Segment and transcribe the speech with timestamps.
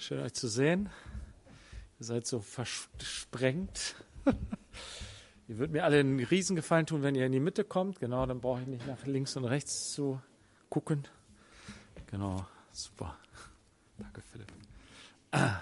[0.00, 0.88] Schön euch zu sehen.
[1.98, 3.96] Ihr seid so versprengt.
[5.46, 8.00] ihr würdet mir alle einen Riesengefallen tun, wenn ihr in die Mitte kommt.
[8.00, 10.18] Genau, dann brauche ich nicht nach links und rechts zu
[10.70, 11.06] gucken.
[12.06, 13.18] Genau, super.
[13.98, 14.50] Danke, Philipp.
[15.32, 15.60] Ah.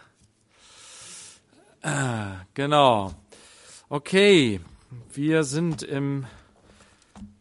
[1.82, 3.14] Ah, genau.
[3.89, 4.61] Okay,
[5.14, 6.29] wir sind im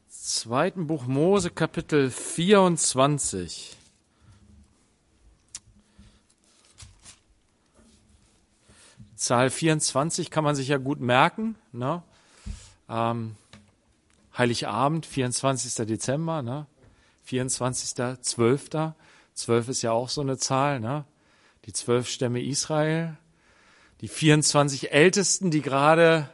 [0.10, 3.77] zweiten Buch Mose, Kapitel 24.
[9.18, 11.56] Zahl 24 kann man sich ja gut merken.
[11.72, 12.02] Ne?
[12.88, 13.36] Ähm,
[14.38, 15.86] Heiligabend, 24.
[15.88, 16.68] Dezember, ne?
[17.24, 18.22] 24.
[18.22, 18.70] 12.
[19.34, 21.04] 12 ist ja auch so eine Zahl, ne?
[21.66, 23.18] Die zwölf Stämme Israel,
[24.02, 26.30] die 24 Ältesten, die gerade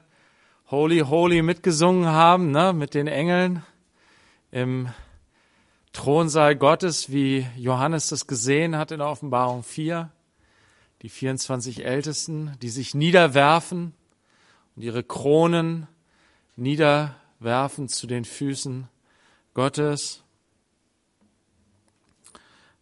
[0.69, 2.73] Holy, Holy mitgesungen haben, ne?
[2.73, 3.63] Mit den Engeln
[4.51, 4.89] im
[5.93, 10.11] Thronsaal Gottes, wie Johannes das gesehen hat in der Offenbarung 4
[11.03, 13.93] die 24 Ältesten, die sich niederwerfen
[14.75, 15.87] und ihre Kronen
[16.55, 18.87] niederwerfen zu den Füßen
[19.53, 20.23] Gottes,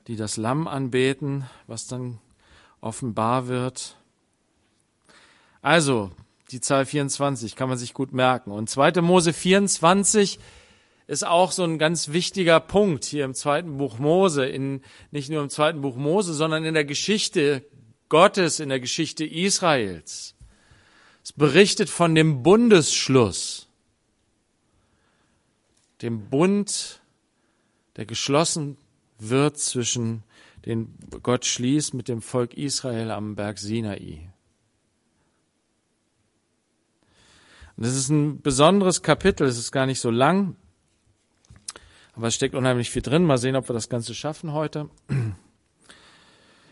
[0.07, 2.19] die das Lamm anbeten, was dann
[2.79, 3.97] offenbar wird.
[5.63, 6.11] Also,
[6.51, 8.51] die Zahl 24 kann man sich gut merken.
[8.51, 9.01] Und 2.
[9.01, 10.39] Mose 24
[11.07, 14.81] ist auch so ein ganz wichtiger Punkt hier im zweiten Buch Mose, in,
[15.11, 17.65] nicht nur im zweiten Buch Mose, sondern in der Geschichte
[18.11, 20.35] Gottes in der Geschichte Israels.
[21.23, 23.69] Es berichtet von dem Bundesschluss,
[26.01, 26.99] dem Bund,
[27.95, 28.75] der geschlossen
[29.17, 30.23] wird zwischen
[30.65, 34.29] den Gott schließt mit dem Volk Israel am Berg Sinai.
[37.77, 40.57] Und das ist ein besonderes Kapitel, es ist gar nicht so lang,
[42.13, 43.23] aber es steckt unheimlich viel drin.
[43.23, 44.89] Mal sehen, ob wir das Ganze schaffen heute.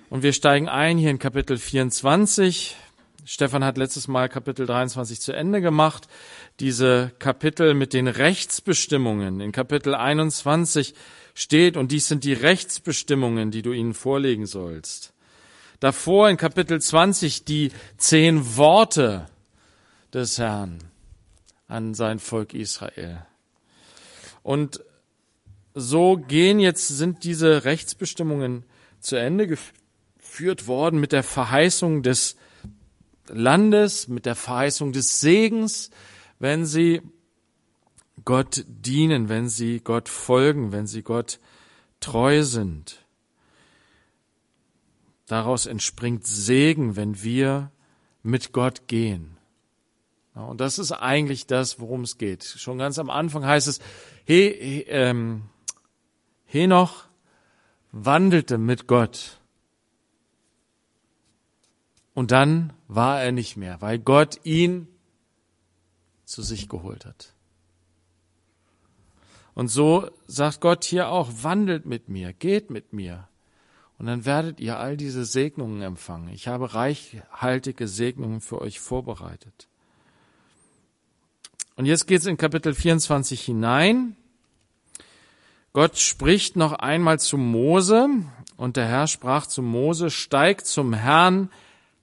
[0.10, 2.76] Und wir steigen ein hier in Kapitel 24.
[3.26, 6.08] Stefan hat letztes Mal Kapitel 23 zu Ende gemacht.
[6.60, 9.40] Diese Kapitel mit den Rechtsbestimmungen.
[9.40, 10.96] In Kapitel 21
[11.36, 15.14] steht, und dies sind die Rechtsbestimmungen, die du ihnen vorlegen sollst.
[15.80, 19.28] Davor in Kapitel 20 die zehn Worte
[20.12, 20.80] des Herrn
[21.68, 23.28] an sein Volk Israel.
[24.42, 24.84] Und
[25.76, 28.64] so gehen jetzt, sind diese Rechtsbestimmungen
[29.02, 29.79] zu Ende geführt
[30.40, 32.38] geführt worden mit der Verheißung des
[33.28, 35.90] Landes, mit der Verheißung des Segens,
[36.40, 37.02] wenn sie
[38.24, 41.42] Gott dienen, wenn sie Gott folgen, wenn sie Gott
[42.00, 43.06] treu sind.
[45.26, 47.70] Daraus entspringt Segen, wenn wir
[48.24, 49.36] mit Gott gehen.
[50.36, 52.46] Und das ist eigentlich das, worum es geht.
[52.46, 53.80] Schon ganz am Anfang heißt es,
[54.24, 55.50] He, ähm,
[56.46, 57.08] Henoch
[57.92, 59.39] wandelte mit Gott.
[62.20, 64.90] Und dann war er nicht mehr, weil Gott ihn
[66.26, 67.34] zu sich geholt hat.
[69.54, 73.30] Und so sagt Gott hier auch, wandelt mit mir, geht mit mir.
[73.98, 76.28] Und dann werdet ihr all diese Segnungen empfangen.
[76.34, 79.70] Ich habe reichhaltige Segnungen für euch vorbereitet.
[81.78, 84.18] Und jetzt geht's in Kapitel 24 hinein.
[85.72, 88.10] Gott spricht noch einmal zu Mose
[88.58, 91.50] und der Herr sprach zu Mose, steig zum Herrn,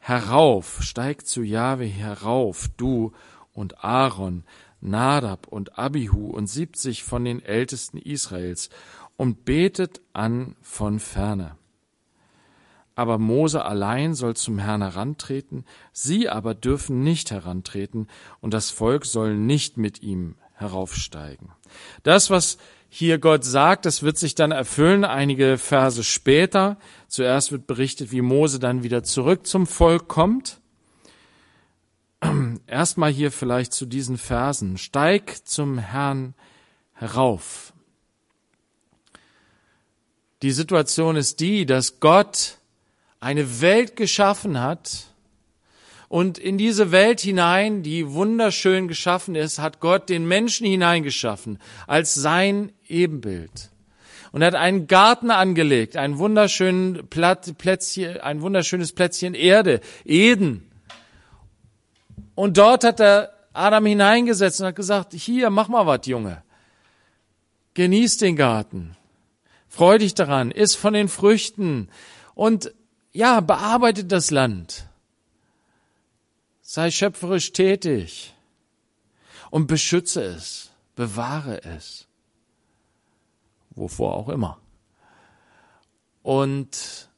[0.06, 3.12] herauf, steigt zu Jahwe herauf, du
[3.52, 4.44] und Aaron,
[4.80, 8.70] Nadab und Abihu und siebzig von den Ältesten Israels
[9.16, 11.56] und betet an von ferne.
[12.94, 18.06] Aber Mose allein soll zum Herrn herantreten, sie aber dürfen nicht herantreten
[18.40, 21.50] und das Volk soll nicht mit ihm heraufsteigen.
[22.04, 22.58] Das, was
[22.98, 26.78] hier Gott sagt, das wird sich dann erfüllen, einige Verse später.
[27.08, 30.62] Zuerst wird berichtet, wie Mose dann wieder zurück zum Volk kommt.
[32.66, 34.78] Erstmal hier vielleicht zu diesen Versen.
[34.78, 36.32] Steig zum Herrn
[36.94, 37.74] herauf.
[40.40, 42.56] Die Situation ist die, dass Gott
[43.20, 45.08] eine Welt geschaffen hat,
[46.08, 52.14] und in diese Welt hinein, die wunderschön geschaffen ist, hat Gott den Menschen hineingeschaffen als
[52.14, 53.70] sein Ebenbild.
[54.32, 60.70] Und er hat einen Garten angelegt, ein, wunderschönen Plätzchen, ein wunderschönes Plätzchen Erde, Eden.
[62.34, 66.42] Und dort hat er Adam hineingesetzt und hat gesagt, hier, mach mal was, Junge.
[67.74, 68.96] Genieß den Garten.
[69.68, 71.88] Freu dich daran, iss von den Früchten
[72.34, 72.72] und
[73.12, 74.86] ja, bearbeitet das Land.
[76.76, 78.34] Sei schöpferisch tätig
[79.48, 82.06] und beschütze es, bewahre es,
[83.70, 84.58] wovor auch immer.
[86.22, 87.08] Und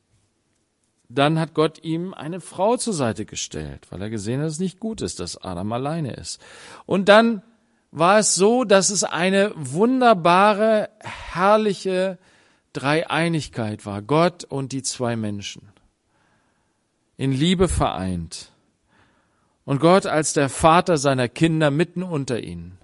[1.09, 4.61] dann hat Gott ihm eine Frau zur Seite gestellt, weil er gesehen hat, dass es
[4.61, 6.41] nicht gut ist, dass Adam alleine ist.
[6.87, 7.43] Und dann
[7.91, 12.21] war es so, dass es eine wunderbare, herrliche
[12.73, 14.03] Dreieinigkeit war.
[14.03, 15.69] Gott und die zwei Menschen.
[17.17, 18.53] In Liebe vereint.
[19.69, 22.79] Und Gott als der Vater seiner Kinder mitten unter ihnen.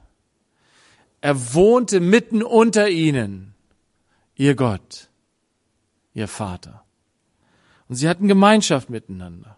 [1.23, 3.55] Er wohnte mitten unter ihnen.
[4.35, 5.09] Ihr Gott.
[6.13, 6.85] Ihr Vater.
[7.89, 9.57] Und sie hatten Gemeinschaft miteinander.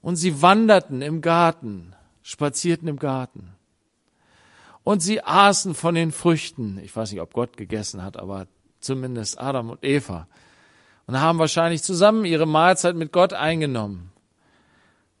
[0.00, 1.94] Und sie wanderten im Garten,
[2.24, 3.54] spazierten im Garten.
[4.82, 6.78] Und sie aßen von den Früchten.
[6.78, 8.48] Ich weiß nicht, ob Gott gegessen hat, aber
[8.80, 10.26] zumindest Adam und Eva.
[11.06, 14.10] Und haben wahrscheinlich zusammen ihre Mahlzeit mit Gott eingenommen.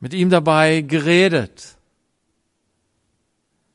[0.04, 1.78] Mit ihm dabei geredet.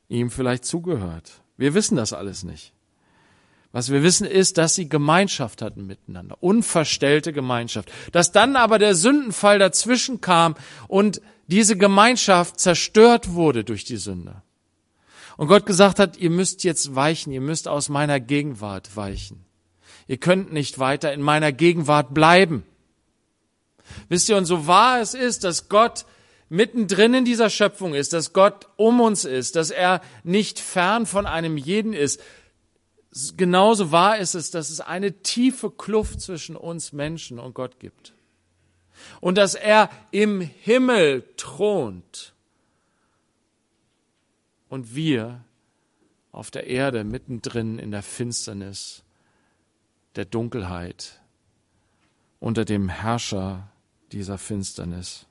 [0.08, 1.28] Ihm vielleicht zugehört.
[1.56, 2.72] Wir wissen das alles nicht.
[3.72, 7.90] Was wir wissen ist, dass sie Gemeinschaft hatten miteinander, unverstellte Gemeinschaft.
[8.12, 10.54] Dass dann aber der Sündenfall dazwischen kam
[10.86, 14.40] und diese Gemeinschaft zerstört wurde durch die Sünde.
[15.36, 19.44] Und Gott gesagt hat, ihr müsst jetzt weichen, ihr müsst aus meiner Gegenwart weichen.
[20.06, 22.62] Ihr könnt nicht weiter in meiner Gegenwart bleiben.
[24.08, 26.04] Wisst ihr, und so wahr es ist, dass Gott
[26.50, 31.24] mittendrin in dieser Schöpfung ist, dass Gott um uns ist, dass er nicht fern von
[31.24, 32.20] einem jeden ist,
[33.36, 38.12] genauso wahr ist es, dass es eine tiefe Kluft zwischen uns Menschen und Gott gibt.
[39.20, 42.34] Und dass er im Himmel thront
[44.68, 45.42] und wir
[46.32, 49.02] auf der Erde mittendrin in der Finsternis
[50.16, 51.20] der Dunkelheit
[52.40, 53.70] unter dem Herrscher
[54.12, 55.26] dieser Finsternis.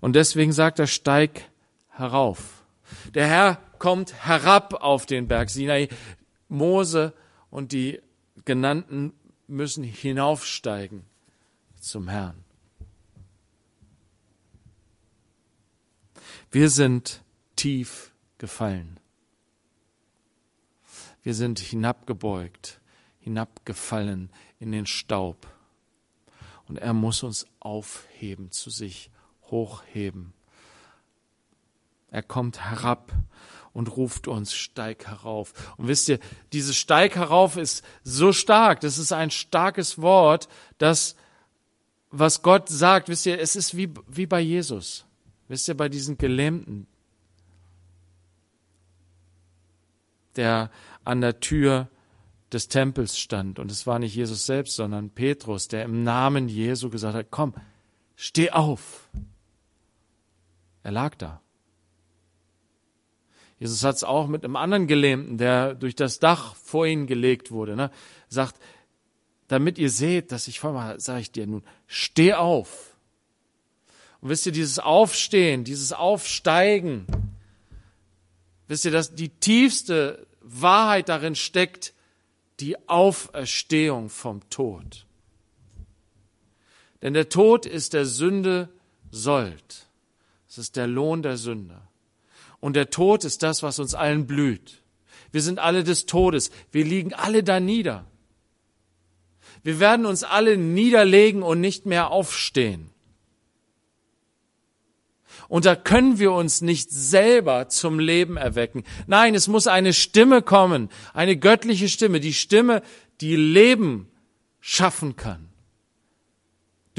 [0.00, 1.50] Und deswegen sagt er, steig
[1.90, 2.64] herauf.
[3.14, 5.88] Der Herr kommt herab auf den Berg Sinai.
[6.48, 7.12] Mose
[7.50, 8.00] und die
[8.44, 9.12] genannten
[9.46, 11.04] müssen hinaufsteigen
[11.80, 12.44] zum Herrn.
[16.50, 17.22] Wir sind
[17.54, 18.98] tief gefallen.
[21.22, 22.80] Wir sind hinabgebeugt,
[23.20, 25.46] hinabgefallen in den Staub.
[26.66, 29.09] Und er muss uns aufheben zu sich,
[29.50, 30.32] hochheben.
[32.10, 33.12] Er kommt herab
[33.72, 35.74] und ruft uns, steig herauf.
[35.76, 36.18] Und wisst ihr,
[36.52, 40.48] dieses steig herauf ist so stark, das ist ein starkes Wort,
[40.78, 41.14] das,
[42.10, 45.04] was Gott sagt, wisst ihr, es ist wie, wie bei Jesus.
[45.48, 46.86] Wisst ihr, bei diesen Gelähmten,
[50.36, 50.70] der
[51.04, 51.88] an der Tür
[52.52, 53.58] des Tempels stand.
[53.58, 57.54] Und es war nicht Jesus selbst, sondern Petrus, der im Namen Jesu gesagt hat, komm,
[58.16, 59.08] steh auf.
[60.82, 61.40] Er lag da.
[63.58, 67.50] Jesus hat es auch mit einem anderen Gelähmten, der durch das Dach vor ihn gelegt
[67.50, 67.90] wurde, ne,
[68.28, 68.56] sagt,
[69.48, 72.96] damit ihr seht, dass ich vormache, sage ich dir nun, steh auf.
[74.20, 77.06] Und wisst ihr, dieses Aufstehen, dieses Aufsteigen,
[78.68, 81.92] wisst ihr, dass die tiefste Wahrheit darin steckt,
[82.60, 85.06] die Auferstehung vom Tod.
[87.02, 88.68] Denn der Tod ist der Sünde
[89.10, 89.89] Sold.
[90.50, 91.88] Es ist der Lohn der Sünder.
[92.58, 94.82] Und der Tod ist das, was uns allen blüht.
[95.30, 96.50] Wir sind alle des Todes.
[96.72, 98.04] Wir liegen alle da nieder.
[99.62, 102.90] Wir werden uns alle niederlegen und nicht mehr aufstehen.
[105.46, 108.82] Und da können wir uns nicht selber zum Leben erwecken.
[109.06, 112.82] Nein, es muss eine Stimme kommen, eine göttliche Stimme, die Stimme,
[113.20, 114.08] die Leben
[114.58, 115.49] schaffen kann,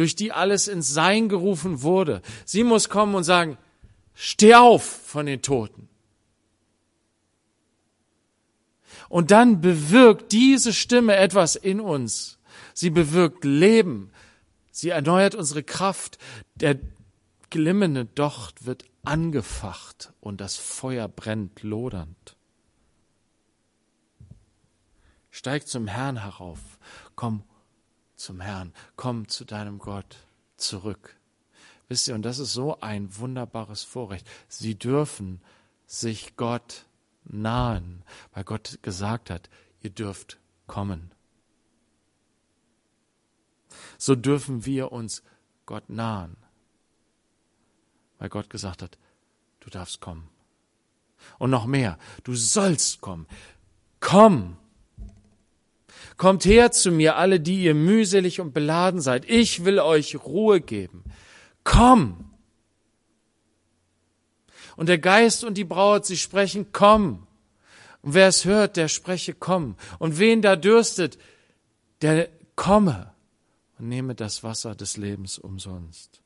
[0.01, 2.23] durch die alles ins Sein gerufen wurde.
[2.43, 3.59] Sie muss kommen und sagen,
[4.15, 5.87] Steh auf von den Toten.
[9.09, 12.39] Und dann bewirkt diese Stimme etwas in uns.
[12.73, 14.11] Sie bewirkt Leben.
[14.71, 16.17] Sie erneuert unsere Kraft.
[16.55, 16.79] Der
[17.51, 22.35] glimmende Docht wird angefacht und das Feuer brennt lodernd.
[25.29, 26.79] Steig zum Herrn herauf.
[27.15, 27.43] Komm
[28.21, 28.73] zum Herrn.
[28.95, 30.17] Komm zu deinem Gott
[30.57, 31.17] zurück.
[31.87, 34.25] Wisst ihr, und das ist so ein wunderbares Vorrecht.
[34.47, 35.41] Sie dürfen
[35.85, 36.85] sich Gott
[37.25, 39.49] nahen, weil Gott gesagt hat,
[39.81, 41.11] ihr dürft kommen.
[43.97, 45.23] So dürfen wir uns
[45.65, 46.37] Gott nahen,
[48.19, 48.97] weil Gott gesagt hat,
[49.59, 50.29] du darfst kommen.
[51.37, 53.27] Und noch mehr, du sollst kommen.
[53.99, 54.57] Komm!
[56.17, 59.29] Kommt her zu mir, alle, die ihr mühselig und beladen seid.
[59.29, 61.03] Ich will euch Ruhe geben
[61.63, 62.31] komm.
[64.75, 67.27] Und der Geist und die Braut, sie sprechen, komm.
[68.01, 69.75] Und wer es hört, der spreche, komm.
[69.99, 71.19] Und wen da dürstet,
[72.01, 73.13] der komme
[73.77, 76.21] und nehme das Wasser des Lebens umsonst.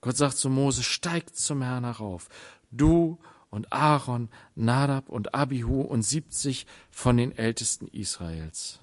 [0.00, 2.28] Gott sagt zu Mose, steigt zum Herrn herauf,
[2.70, 3.18] du
[3.52, 8.80] und Aaron, Nadab und Abihu und siebzig von den Ältesten Israels.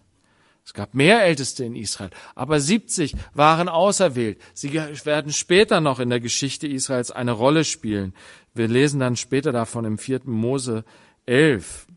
[0.64, 4.40] Es gab mehr Älteste in Israel, aber 70 waren auserwählt.
[4.54, 8.14] Sie werden später noch in der Geschichte Israels eine Rolle spielen.
[8.54, 10.86] Wir lesen dann später davon im vierten Mose
[11.26, 11.88] 11.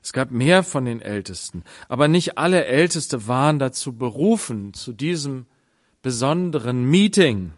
[0.00, 5.46] Es gab mehr von den Ältesten, aber nicht alle Älteste waren dazu berufen, zu diesem
[6.02, 7.52] besonderen Meeting,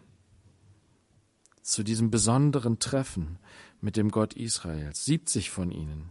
[1.71, 3.37] zu diesem besonderen Treffen
[3.81, 5.05] mit dem Gott Israels.
[5.05, 6.09] 70 von ihnen.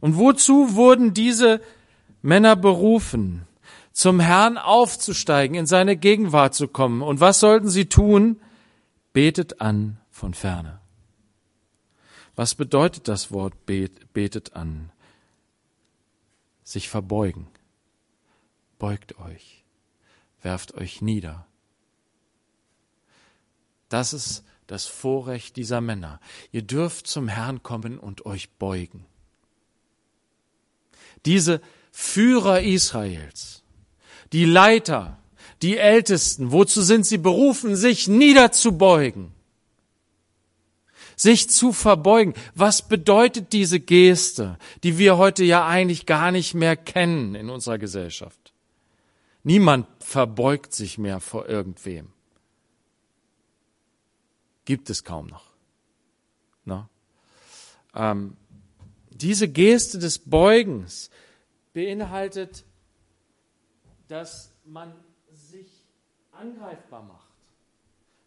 [0.00, 1.60] Und wozu wurden diese
[2.22, 3.46] Männer berufen?
[3.92, 7.00] Zum Herrn aufzusteigen, in seine Gegenwart zu kommen.
[7.02, 8.40] Und was sollten sie tun?
[9.12, 10.80] Betet an von ferne.
[12.34, 14.90] Was bedeutet das Wort betet an?
[16.64, 17.46] Sich verbeugen.
[18.78, 19.64] Beugt euch.
[20.42, 21.46] Werft euch nieder.
[23.88, 26.20] Das ist das Vorrecht dieser Männer.
[26.52, 29.06] Ihr dürft zum Herrn kommen und euch beugen
[31.24, 31.60] diese
[31.92, 33.62] Führer Israels,
[34.32, 35.18] die Leiter,
[35.62, 39.32] die Ältesten, wozu sind sie berufen, sich niederzubeugen,
[41.16, 42.34] sich zu verbeugen.
[42.54, 47.78] Was bedeutet diese Geste, die wir heute ja eigentlich gar nicht mehr kennen in unserer
[47.78, 48.52] Gesellschaft?
[49.44, 52.08] Niemand verbeugt sich mehr vor irgendwem.
[54.64, 55.50] Gibt es kaum noch.
[56.64, 56.88] Na?
[57.94, 58.36] Ähm,
[59.10, 61.10] diese Geste des Beugens
[61.72, 62.64] beinhaltet,
[64.08, 64.94] dass man
[65.32, 65.86] sich
[66.32, 67.24] angreifbar macht.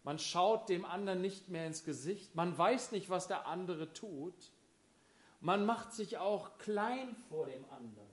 [0.04, 2.34] Man schaut dem anderen nicht mehr ins Gesicht.
[2.36, 4.52] Man weiß nicht, was der andere tut.
[5.42, 8.08] Man macht sich auch klein vor dem anderen.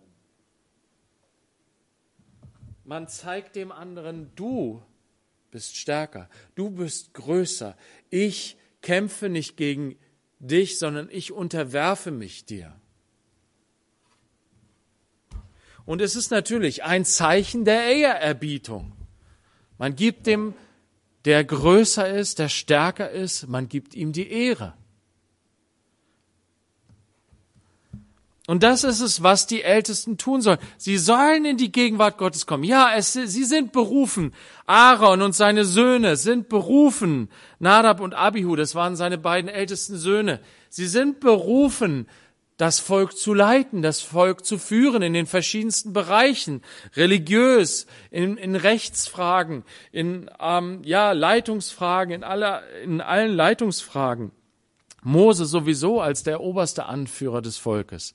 [2.85, 4.83] Man zeigt dem anderen, du
[5.55, 7.77] bist stärker, du bist größer.
[8.11, 9.97] Ich kämpfe nicht gegen
[10.41, 12.75] dich, sondern ich unterwerfe mich dir.
[15.87, 18.97] Und es ist natürlich ein Zeichen der Ehrerbietung.
[19.79, 20.55] Man gibt dem,
[21.25, 24.75] der größer ist, der stärker ist, man gibt ihm die Ehre.
[28.47, 30.59] Und das ist es, was die Ältesten tun sollen.
[30.77, 32.65] Sie sollen in die Gegenwart Gottes kommen.
[32.65, 34.35] Ja, es, sie sind berufen.
[34.67, 37.31] Aaron und seine Söhne sind berufen.
[37.59, 40.41] Nadab und Abihu, das waren seine beiden ältesten Söhne.
[40.69, 42.07] Sie sind berufen,
[42.59, 46.63] das Volk zu leiten, das Volk zu führen in den verschiedensten Bereichen,
[46.95, 54.33] religiös, in, in Rechtsfragen, in ähm, ja Leitungsfragen, in aller, in allen Leitungsfragen.
[55.03, 58.15] Mose sowieso als der oberste Anführer des Volkes.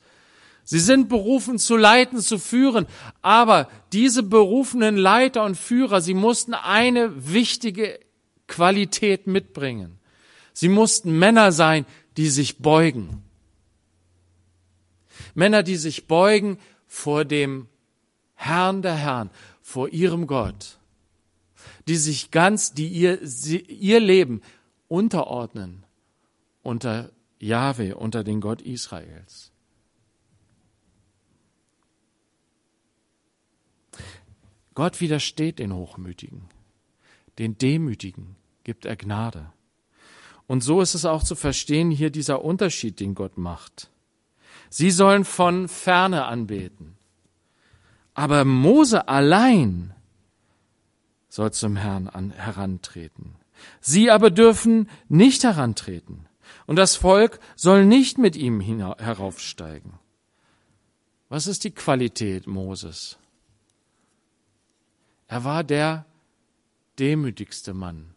[0.71, 2.85] Sie sind berufen zu leiten, zu führen,
[3.23, 7.99] aber diese berufenen Leiter und Führer, sie mussten eine wichtige
[8.45, 9.97] Qualität mitbringen.
[10.53, 13.23] Sie mussten Männer sein, die sich beugen.
[15.33, 17.65] Männer, die sich beugen vor dem
[18.35, 19.31] Herrn der Herren,
[19.63, 20.77] vor ihrem Gott,
[21.87, 24.43] die sich ganz, die ihr, sie, ihr Leben
[24.87, 25.83] unterordnen
[26.61, 27.09] unter
[27.39, 29.48] Jahwe, unter den Gott Israels.
[34.79, 36.47] Gott widersteht den Hochmütigen,
[37.37, 39.51] den Demütigen gibt er Gnade.
[40.47, 43.91] Und so ist es auch zu verstehen hier dieser Unterschied, den Gott macht.
[44.69, 46.95] Sie sollen von ferne anbeten.
[48.13, 49.93] Aber Mose allein
[51.27, 53.35] soll zum Herrn an, herantreten.
[53.81, 56.25] Sie aber dürfen nicht herantreten.
[56.67, 59.99] Und das Volk soll nicht mit ihm heraufsteigen.
[61.27, 63.19] Was ist die Qualität Moses?
[65.29, 66.07] Er war der
[66.97, 68.15] demütigste Mann.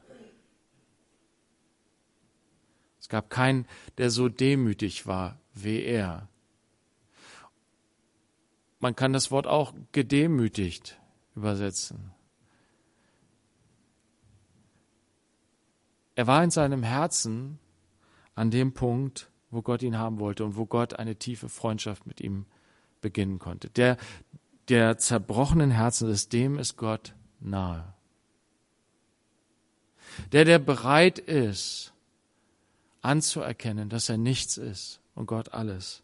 [2.98, 3.66] Es gab keinen,
[3.98, 6.28] der so demütig war wie er.
[8.80, 10.98] Man kann das Wort auch gedemütigt
[11.36, 12.12] übersetzen.
[16.14, 17.58] Er war in seinem Herzen
[18.34, 22.22] an dem Punkt, wo Gott ihn haben wollte und wo Gott eine tiefe Freundschaft mit
[22.22, 22.46] ihm
[23.02, 23.68] beginnen konnte.
[23.68, 23.98] Der,
[24.68, 27.92] der zerbrochenen Herzen ist, dem ist Gott nahe.
[30.32, 31.92] Der, der bereit ist,
[33.00, 36.02] anzuerkennen, dass er nichts ist und Gott alles,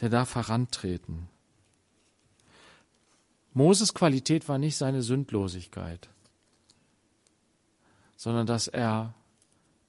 [0.00, 1.28] der darf herantreten.
[3.52, 6.08] Moses Qualität war nicht seine Sündlosigkeit,
[8.16, 9.14] sondern dass er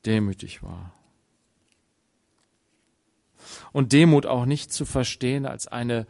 [0.05, 0.91] demütig war.
[3.71, 6.07] Und Demut auch nicht zu verstehen als eine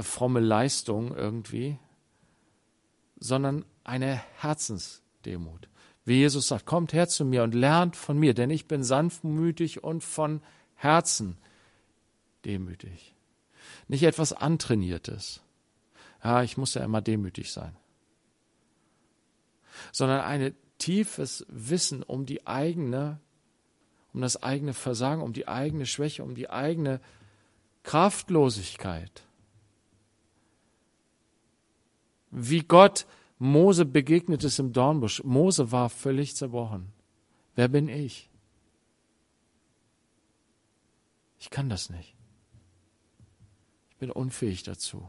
[0.00, 1.78] fromme Leistung irgendwie,
[3.18, 5.68] sondern eine Herzensdemut.
[6.04, 9.82] Wie Jesus sagt, kommt her zu mir und lernt von mir, denn ich bin sanftmütig
[9.82, 10.40] und von
[10.76, 11.36] Herzen
[12.44, 13.14] demütig.
[13.88, 15.40] Nicht etwas Antrainiertes.
[16.22, 17.76] Ja, ich muss ja immer demütig sein.
[19.92, 23.20] Sondern ein tiefes Wissen um die eigene,
[24.12, 27.00] um das eigene Versagen, um die eigene Schwäche, um die eigene
[27.82, 29.24] Kraftlosigkeit.
[32.38, 33.06] Wie Gott
[33.38, 35.24] Mose begegnet es im Dornbusch.
[35.24, 36.92] Mose war völlig zerbrochen.
[37.54, 38.28] Wer bin ich?
[41.38, 42.14] Ich kann das nicht.
[43.88, 45.08] Ich bin unfähig dazu.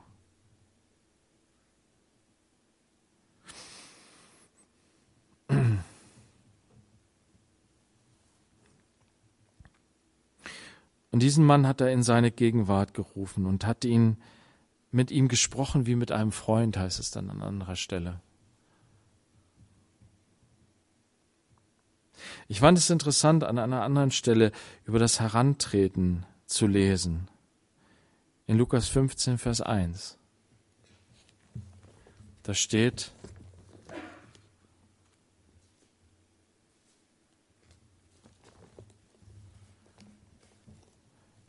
[11.12, 14.15] Und diesen Mann hat er in seine Gegenwart gerufen und hat ihn
[14.91, 18.22] mit ihm gesprochen wie mit einem Freund, heißt es dann an anderer Stelle.
[22.48, 24.51] Ich fand es interessant, an einer anderen Stelle
[24.86, 27.27] über das Herantreten zu lesen.
[28.46, 30.17] In Lukas 15, Vers 1.
[32.44, 33.12] Da steht,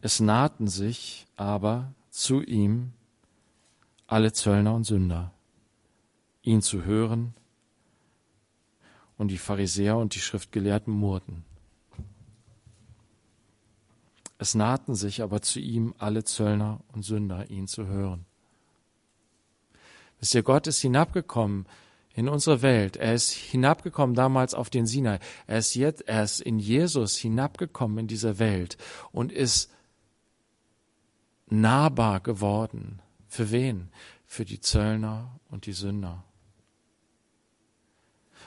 [0.00, 2.92] es nahten sich aber zu ihm
[4.08, 5.32] alle Zöllner und Sünder,
[6.42, 7.34] ihn zu hören,
[9.18, 11.44] und die Pharisäer und die Schriftgelehrten murrten.
[14.38, 18.24] Es nahten sich aber zu ihm alle Zöllner und Sünder, ihn zu hören.
[20.20, 21.66] Wisst ihr, Gott ist hinabgekommen
[22.14, 22.96] in unsere Welt.
[22.96, 25.18] Er ist hinabgekommen damals auf den Sinai.
[25.48, 28.78] Er ist jetzt, er ist in Jesus hinabgekommen in diese Welt
[29.10, 29.72] und ist
[31.48, 33.00] nahbar geworden.
[33.28, 33.90] Für wen?
[34.26, 36.24] Für die Zöllner und die Sünder.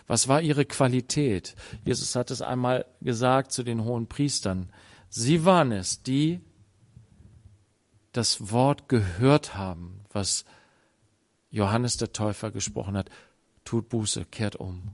[0.07, 1.55] Was war ihre Qualität?
[1.85, 4.69] Jesus hat es einmal gesagt zu den hohen Priestern.
[5.09, 6.41] Sie waren es, die
[8.11, 10.45] das Wort gehört haben, was
[11.49, 13.09] Johannes der Täufer gesprochen hat.
[13.63, 14.91] Tut Buße, kehrt um.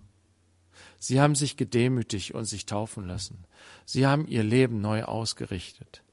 [1.00, 3.46] Sie haben sich gedemütigt und sich taufen lassen.
[3.86, 6.04] Sie haben ihr Leben neu ausgerichtet.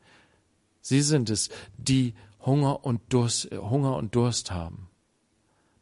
[0.81, 4.89] Sie sind es, die Hunger und Durst, Hunger und Durst haben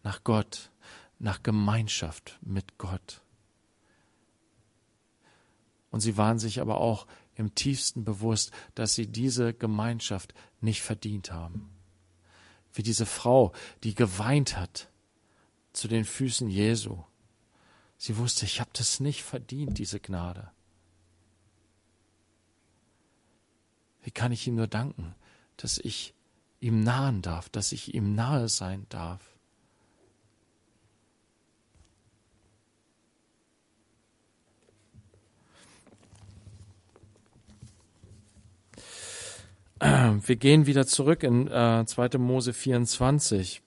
[0.03, 0.71] nach Gott,
[1.19, 3.23] nach Gemeinschaft mit Gott.
[5.91, 11.33] Und sie waren sich aber auch im tiefsten bewusst, dass sie diese Gemeinschaft nicht verdient
[11.33, 11.71] haben.
[12.73, 13.53] Wie diese Frau,
[13.85, 14.91] die geweint hat
[15.73, 17.03] zu den Füßen Jesu.
[17.99, 20.51] Sie wusste, ich habe das nicht verdient, diese Gnade.
[24.03, 25.15] Wie kann ich ihm nur danken,
[25.57, 26.15] dass ich
[26.63, 29.21] ihm nahen darf, dass ich ihm nahe sein darf?
[39.81, 42.19] Wir gehen wieder zurück in äh, 2.
[42.19, 43.61] Mose 24.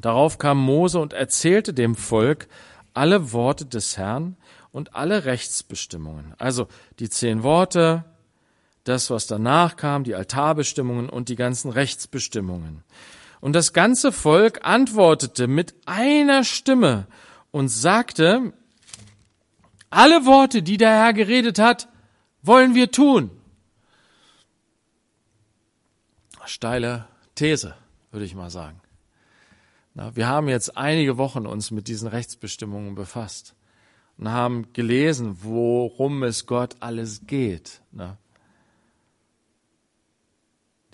[0.00, 2.48] Darauf kam Mose und erzählte dem Volk
[2.94, 4.36] alle Worte des Herrn
[4.72, 6.34] und alle Rechtsbestimmungen.
[6.38, 6.68] Also
[6.98, 8.04] die zehn Worte,
[8.84, 12.84] das, was danach kam, die Altarbestimmungen und die ganzen Rechtsbestimmungen.
[13.40, 17.06] Und das ganze Volk antwortete mit einer Stimme
[17.50, 18.52] und sagte,
[19.90, 21.88] alle Worte, die der Herr geredet hat,
[22.42, 23.30] wollen wir tun.
[26.46, 27.74] Steile These,
[28.10, 28.80] würde ich mal sagen.
[29.94, 33.54] Na, wir haben jetzt einige Wochen uns mit diesen Rechtsbestimmungen befasst
[34.18, 37.80] und haben gelesen, worum es Gott alles geht.
[37.92, 38.18] Na,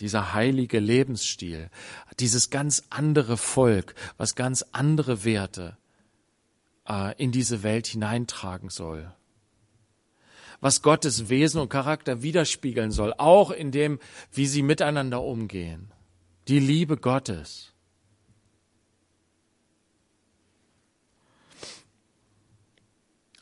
[0.00, 1.70] dieser heilige Lebensstil,
[2.18, 5.76] dieses ganz andere Volk, was ganz andere Werte
[6.88, 9.12] äh, in diese Welt hineintragen soll.
[10.60, 13.98] Was Gottes Wesen und Charakter widerspiegeln soll, auch in dem,
[14.32, 15.92] wie sie miteinander umgehen.
[16.48, 17.72] Die Liebe Gottes.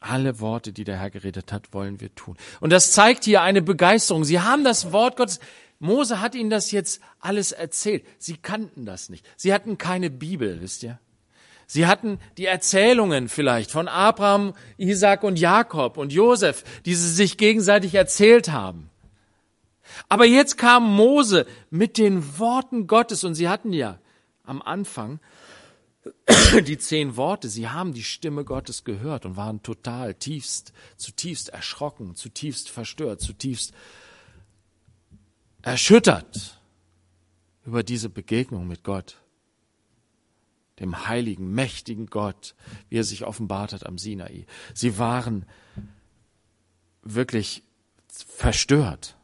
[0.00, 2.36] Alle Worte, die der Herr geredet hat, wollen wir tun.
[2.60, 4.24] Und das zeigt hier eine Begeisterung.
[4.24, 5.40] Sie haben das Wort Gottes,
[5.80, 8.04] Mose hat ihnen das jetzt alles erzählt.
[8.18, 9.24] Sie kannten das nicht.
[9.36, 10.98] Sie hatten keine Bibel, wisst ihr?
[11.66, 17.36] Sie hatten die Erzählungen vielleicht von Abraham, Isaac und Jakob und Josef, die sie sich
[17.36, 18.90] gegenseitig erzählt haben.
[20.08, 23.98] Aber jetzt kam Mose mit den Worten Gottes und sie hatten ja
[24.44, 25.20] am Anfang
[26.66, 32.14] die zehn Worte, sie haben die Stimme Gottes gehört und waren total tiefst, zutiefst erschrocken,
[32.14, 33.74] zutiefst verstört, zutiefst
[35.62, 36.60] erschüttert
[37.64, 39.16] über diese Begegnung mit Gott,
[40.80, 42.54] dem heiligen, mächtigen Gott,
[42.88, 44.46] wie er sich offenbart hat am Sinai.
[44.74, 45.44] Sie waren
[47.02, 47.62] wirklich
[48.08, 49.16] verstört.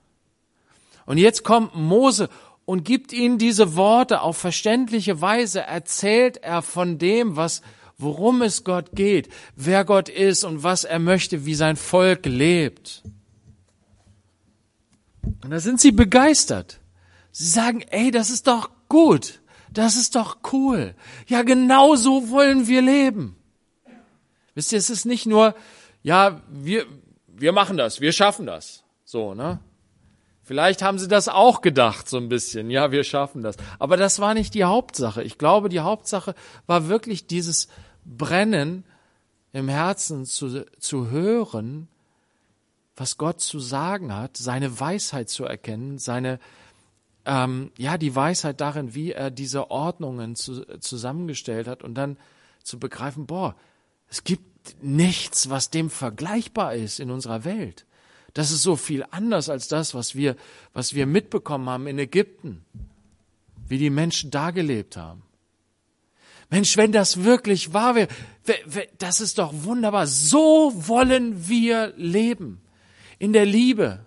[1.06, 2.28] Und jetzt kommt Mose
[2.64, 7.62] und gibt ihnen diese Worte auf verständliche Weise, erzählt er von dem, was,
[7.98, 13.02] worum es Gott geht, wer Gott ist und was er möchte, wie sein Volk lebt.
[15.42, 16.80] Und da sind sie begeistert.
[17.32, 19.40] Sie sagen, ey, das ist doch gut.
[19.72, 20.94] Das ist doch cool.
[21.26, 23.36] Ja, genau so wollen wir leben.
[24.54, 25.54] Wisst ihr, es ist nicht nur,
[26.02, 26.86] ja, wir,
[27.26, 28.84] wir machen das, wir schaffen das.
[29.04, 29.58] So, ne?
[30.42, 32.70] Vielleicht haben sie das auch gedacht, so ein bisschen.
[32.70, 33.56] Ja, wir schaffen das.
[33.78, 35.22] Aber das war nicht die Hauptsache.
[35.22, 36.34] Ich glaube, die Hauptsache
[36.66, 37.68] war wirklich dieses
[38.04, 38.84] Brennen
[39.52, 41.88] im Herzen zu, zu hören,
[42.96, 46.38] was Gott zu sagen hat, seine Weisheit zu erkennen, seine,
[47.24, 52.16] ähm, ja, die Weisheit darin, wie er diese Ordnungen zu, zusammengestellt hat und dann
[52.62, 53.56] zu begreifen, boah,
[54.08, 57.84] es gibt nichts, was dem vergleichbar ist in unserer Welt.
[58.32, 60.36] Das ist so viel anders als das, was wir,
[60.72, 62.64] was wir mitbekommen haben in Ägypten,
[63.68, 65.22] wie die Menschen da gelebt haben.
[66.50, 68.08] Mensch, wenn das wirklich wahr wäre,
[68.98, 70.06] das ist doch wunderbar.
[70.06, 72.60] So wollen wir leben.
[73.18, 74.04] In der Liebe.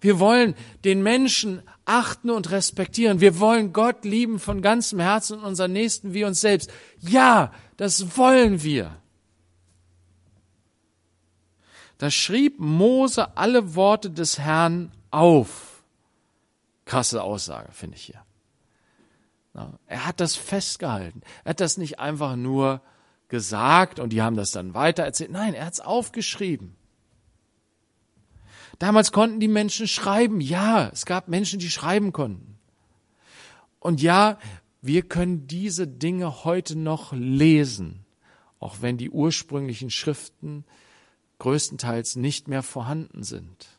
[0.00, 3.20] Wir wollen den Menschen achten und respektieren.
[3.20, 6.70] Wir wollen Gott lieben von ganzem Herzen und unseren Nächsten wie uns selbst.
[7.00, 8.96] Ja, das wollen wir.
[11.98, 15.82] Da schrieb Mose alle Worte des Herrn auf.
[16.84, 18.22] Krasse Aussage, finde ich hier.
[19.86, 21.22] Er hat das festgehalten.
[21.44, 22.82] Er hat das nicht einfach nur
[23.28, 25.30] gesagt und die haben das dann weiter erzählt.
[25.30, 26.75] Nein, er hat es aufgeschrieben.
[28.78, 30.40] Damals konnten die Menschen schreiben.
[30.40, 32.58] Ja, es gab Menschen, die schreiben konnten.
[33.80, 34.38] Und ja,
[34.82, 38.04] wir können diese Dinge heute noch lesen,
[38.60, 40.64] auch wenn die ursprünglichen Schriften
[41.38, 43.75] größtenteils nicht mehr vorhanden sind.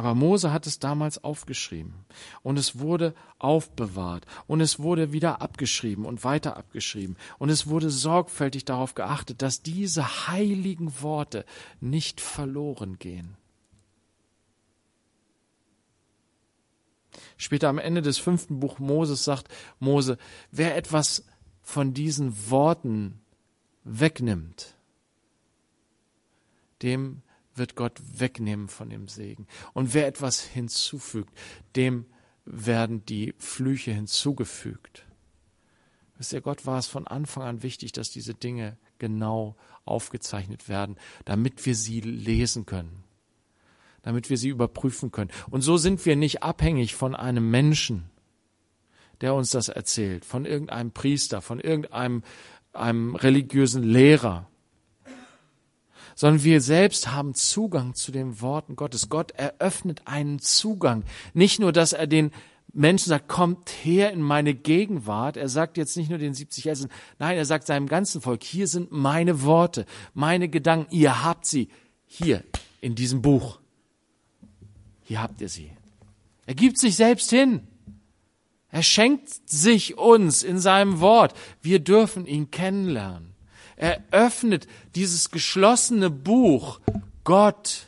[0.00, 1.92] Aber Mose hat es damals aufgeschrieben.
[2.42, 4.24] Und es wurde aufbewahrt.
[4.46, 7.18] Und es wurde wieder abgeschrieben und weiter abgeschrieben.
[7.38, 11.44] Und es wurde sorgfältig darauf geachtet, dass diese heiligen Worte
[11.82, 13.36] nicht verloren gehen.
[17.36, 19.48] Später am Ende des fünften Buch Moses sagt
[19.80, 20.16] Mose,
[20.50, 21.26] wer etwas
[21.60, 23.20] von diesen Worten
[23.84, 24.76] wegnimmt,
[26.80, 27.20] dem
[27.54, 29.46] wird Gott wegnehmen von dem Segen.
[29.72, 31.32] Und wer etwas hinzufügt,
[31.76, 32.06] dem
[32.44, 35.06] werden die Flüche hinzugefügt.
[36.16, 40.96] Wisst ihr, Gott war es von Anfang an wichtig, dass diese Dinge genau aufgezeichnet werden,
[41.24, 43.04] damit wir sie lesen können,
[44.02, 45.30] damit wir sie überprüfen können.
[45.48, 48.10] Und so sind wir nicht abhängig von einem Menschen,
[49.22, 52.22] der uns das erzählt, von irgendeinem Priester, von irgendeinem
[52.72, 54.49] einem religiösen Lehrer,
[56.20, 59.08] sondern wir selbst haben Zugang zu den Worten Gottes.
[59.08, 61.02] Gott eröffnet einen Zugang.
[61.32, 62.30] Nicht nur, dass er den
[62.74, 65.38] Menschen sagt, kommt her in meine Gegenwart.
[65.38, 68.66] Er sagt jetzt nicht nur den 70 Ältesten, nein, er sagt seinem ganzen Volk, hier
[68.66, 71.70] sind meine Worte, meine Gedanken, ihr habt sie
[72.04, 72.44] hier
[72.82, 73.58] in diesem Buch.
[75.04, 75.70] Hier habt ihr sie.
[76.44, 77.66] Er gibt sich selbst hin.
[78.68, 81.32] Er schenkt sich uns in seinem Wort.
[81.62, 83.29] Wir dürfen ihn kennenlernen.
[83.80, 86.80] Er öffnet dieses geschlossene Buch.
[87.24, 87.86] Gott,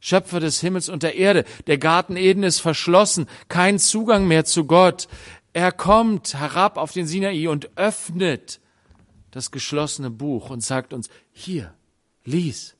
[0.00, 1.44] Schöpfer des Himmels und der Erde.
[1.66, 3.26] Der Garten Eden ist verschlossen.
[3.48, 5.06] Kein Zugang mehr zu Gott.
[5.52, 8.58] Er kommt herab auf den Sinai und öffnet
[9.32, 11.74] das geschlossene Buch und sagt uns, hier,
[12.24, 12.74] lies.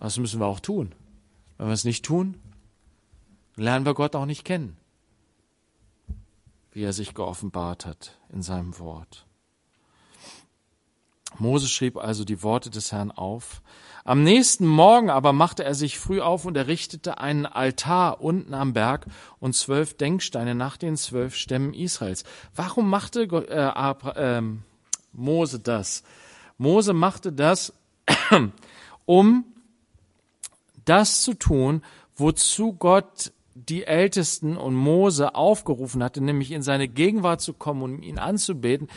[0.00, 0.96] Was müssen wir auch tun?
[1.58, 2.40] Wenn wir es nicht tun,
[3.54, 4.76] lernen wir Gott auch nicht kennen,
[6.72, 9.27] wie er sich geoffenbart hat in seinem Wort.
[11.38, 13.62] Mose schrieb also die Worte des Herrn auf.
[14.04, 18.72] Am nächsten Morgen aber machte er sich früh auf und errichtete einen Altar unten am
[18.72, 19.06] Berg
[19.38, 22.24] und zwölf Denksteine nach den zwölf Stämmen Israels.
[22.56, 24.42] Warum machte äh, äh,
[25.12, 26.04] Mose das?
[26.56, 27.74] Mose machte das,
[29.04, 29.44] um
[30.86, 31.82] das zu tun,
[32.16, 38.02] wozu Gott die Ältesten und Mose aufgerufen hatte, nämlich in seine Gegenwart zu kommen und
[38.02, 38.88] ihn anzubeten,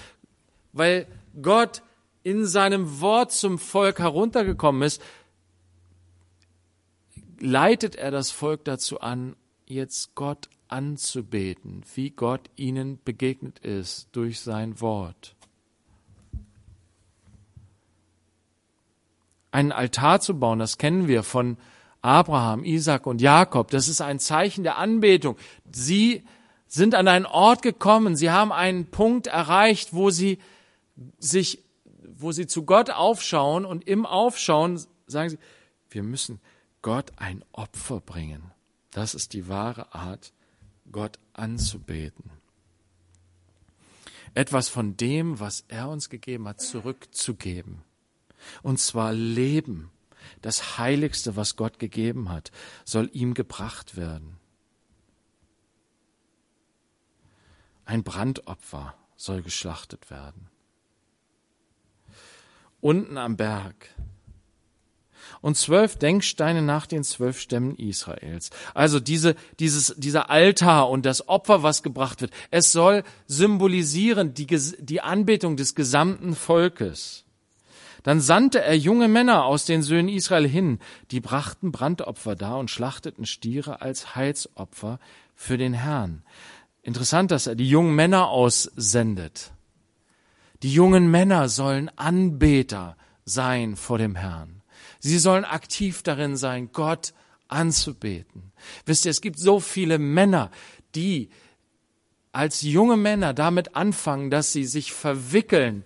[0.72, 1.08] weil
[1.42, 1.82] Gott
[2.24, 5.02] in seinem Wort zum Volk heruntergekommen ist,
[7.40, 14.40] leitet er das Volk dazu an, jetzt Gott anzubeten, wie Gott ihnen begegnet ist durch
[14.40, 15.36] sein Wort.
[19.52, 20.60] einen Altar zu bauen.
[20.60, 21.58] Das kennen wir von
[22.02, 23.70] Abraham, Isaac und Jakob.
[23.70, 25.38] Das ist ein Zeichen der Anbetung.
[25.72, 26.24] Sie
[26.68, 28.16] sind an einen Ort gekommen.
[28.16, 30.40] Sie haben einen Punkt erreicht, wo sie
[31.20, 31.60] sich,
[32.22, 35.40] wo sie zu Gott aufschauen und im Aufschauen sagen sie,
[35.90, 36.40] wir müssen
[36.82, 38.52] Gott ein Opfer bringen.
[38.92, 40.34] Das ist die wahre Art,
[40.92, 42.32] Gott anzubeten.
[44.34, 47.82] Etwas von dem, was er uns gegeben hat, zurückzugeben.
[48.64, 49.92] Und zwar Leben.
[50.42, 52.52] Das Heiligste, was Gott gegeben hat,
[52.86, 54.38] soll ihm gebracht werden.
[57.86, 60.51] Ein Brandopfer soll geschlachtet werden.
[62.82, 63.90] Unten am Berg
[65.42, 68.52] und zwölf Denksteine nach den zwölf Stämmen Israels.
[68.74, 74.48] Also diese, dieses, dieser Altar und das Opfer, was gebracht wird, es soll symbolisieren die,
[74.80, 77.26] die Anbetung des gesamten Volkes.
[78.04, 80.80] Dann sandte er junge Männer aus den Söhnen Israel hin,
[81.12, 85.00] die brachten Brandopfer dar und schlachteten Stiere als Heilsopfer
[85.36, 86.24] für den Herrn.
[86.82, 89.52] Interessant, dass er die jungen Männer aussendet.
[90.64, 94.62] Die jungen Männer sollen Anbeter sein vor dem Herrn.
[95.00, 97.14] Sie sollen aktiv darin sein, Gott
[97.48, 98.52] anzubeten.
[98.86, 100.52] Wisst ihr, es gibt so viele Männer,
[100.96, 101.30] die
[102.32, 105.84] als junge Männer damit anfangen, dass sie sich verwickeln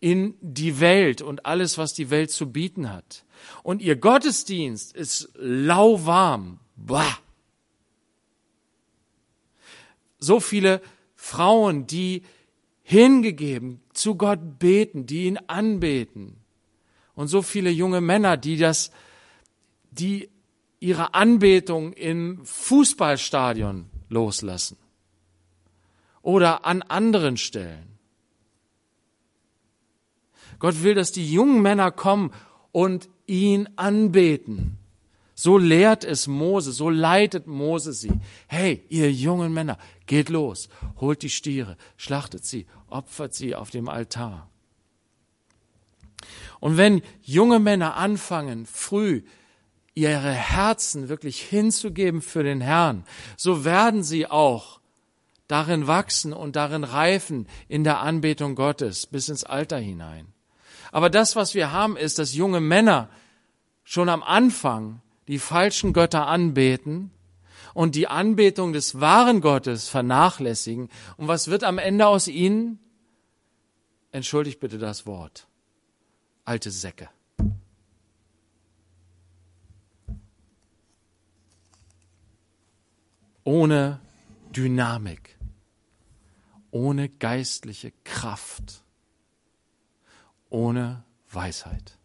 [0.00, 3.24] in die Welt und alles, was die Welt zu bieten hat.
[3.62, 6.60] Und ihr Gottesdienst ist lauwarm.
[6.76, 7.18] Bah.
[10.18, 10.80] So viele
[11.14, 12.22] Frauen, die
[12.88, 16.36] hingegeben zu Gott beten, die ihn anbeten
[17.16, 18.92] und so viele junge Männer, die das,
[19.90, 20.30] die
[20.78, 24.76] ihre Anbetung im Fußballstadion loslassen
[26.22, 27.98] oder an anderen Stellen.
[30.60, 32.30] Gott will, dass die jungen Männer kommen
[32.70, 34.78] und ihn anbeten.
[35.34, 38.12] So lehrt es Mose, so leitet Mose sie.
[38.46, 40.68] Hey, ihr jungen Männer, geht los,
[41.00, 44.48] holt die Stiere, schlachtet sie, opfert sie auf dem Altar.
[46.60, 49.22] Und wenn junge Männer anfangen, früh
[49.94, 53.04] ihre Herzen wirklich hinzugeben für den Herrn,
[53.36, 54.80] so werden sie auch
[55.48, 60.26] darin wachsen und darin reifen in der Anbetung Gottes bis ins Alter hinein.
[60.92, 63.08] Aber das, was wir haben, ist, dass junge Männer
[63.84, 67.10] schon am Anfang die falschen Götter anbeten
[67.76, 70.88] und die Anbetung des wahren Gottes vernachlässigen.
[71.18, 72.78] Und was wird am Ende aus ihnen?
[74.12, 75.46] Entschuldigt bitte das Wort
[76.46, 77.10] alte Säcke.
[83.44, 84.00] Ohne
[84.52, 85.36] Dynamik,
[86.70, 88.82] ohne geistliche Kraft,
[90.48, 91.98] ohne Weisheit.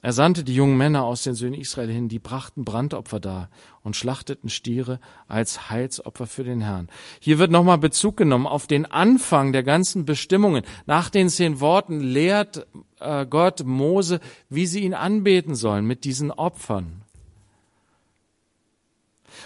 [0.00, 3.48] Er sandte die jungen Männer aus den Söhnen Israel hin, die brachten Brandopfer dar
[3.82, 6.88] und schlachteten Stiere als Heilsopfer für den Herrn.
[7.18, 10.62] Hier wird nochmal Bezug genommen auf den Anfang der ganzen Bestimmungen.
[10.86, 12.68] Nach den zehn Worten lehrt
[13.00, 17.02] äh, Gott Mose, wie sie ihn anbeten sollen mit diesen Opfern.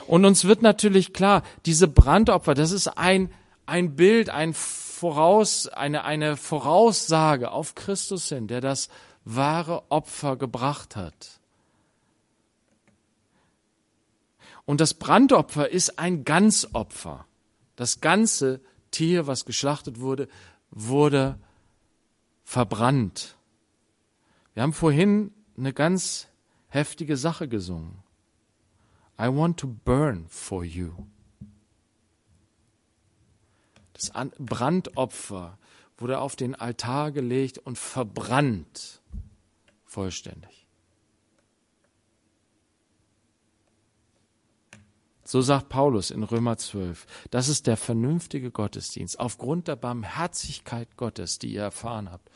[0.06, 3.30] Und uns wird natürlich klar, diese Brandopfer, das ist ein,
[3.64, 8.90] ein Bild, ein Voraus, eine, eine Voraussage auf Christus hin, der das
[9.24, 11.40] wahre Opfer gebracht hat.
[14.64, 17.26] Und das Brandopfer ist ein Ganzopfer.
[17.76, 20.28] Das ganze Tier, was geschlachtet wurde,
[20.70, 21.38] wurde
[22.44, 23.36] verbrannt.
[24.54, 26.28] Wir haben vorhin eine ganz
[26.68, 28.02] heftige Sache gesungen.
[29.18, 30.92] I want to burn for you.
[33.92, 35.58] Das Brandopfer
[35.96, 39.01] wurde auf den Altar gelegt und verbrannt
[39.92, 40.66] vollständig.
[45.24, 49.20] So sagt Paulus in Römer 12, das ist der vernünftige Gottesdienst.
[49.20, 52.28] Aufgrund der Barmherzigkeit Gottes, die ihr erfahren habt,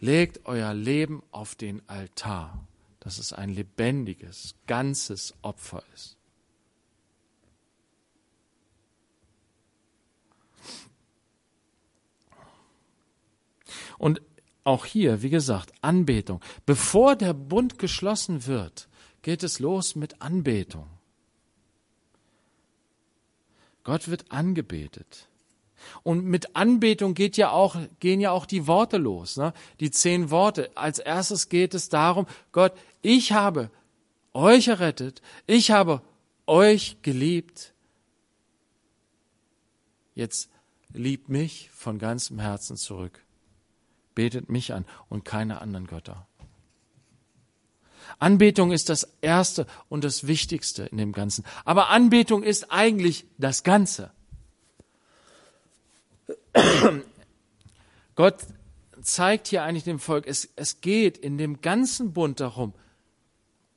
[0.00, 2.66] legt euer Leben auf den Altar,
[3.00, 6.16] dass es ein lebendiges, ganzes Opfer ist.
[13.98, 14.20] Und
[14.64, 16.40] auch hier, wie gesagt, Anbetung.
[16.66, 18.88] Bevor der Bund geschlossen wird,
[19.22, 20.86] geht es los mit Anbetung.
[23.84, 25.28] Gott wird angebetet.
[26.04, 29.52] Und mit Anbetung geht ja auch, gehen ja auch die Worte los, ne?
[29.80, 30.70] die zehn Worte.
[30.76, 33.70] Als erstes geht es darum, Gott, ich habe
[34.32, 36.02] euch errettet, ich habe
[36.46, 37.72] euch geliebt,
[40.14, 40.50] Jetzt
[40.92, 43.21] liebt mich von ganzem Herzen zurück.
[44.14, 46.26] Betet mich an und keine anderen Götter.
[48.18, 51.44] Anbetung ist das Erste und das Wichtigste in dem Ganzen.
[51.64, 54.10] Aber Anbetung ist eigentlich das Ganze.
[58.14, 58.36] Gott
[59.02, 62.72] zeigt hier eigentlich dem Volk, es, es geht in dem ganzen Bund darum,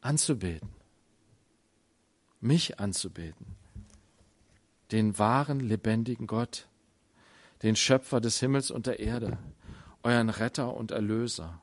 [0.01, 0.69] anzubeten,
[2.41, 3.45] mich anzubeten,
[4.91, 6.67] den wahren, lebendigen Gott,
[7.63, 9.37] den Schöpfer des Himmels und der Erde,
[10.05, 11.61] euren Retter und Erlöser.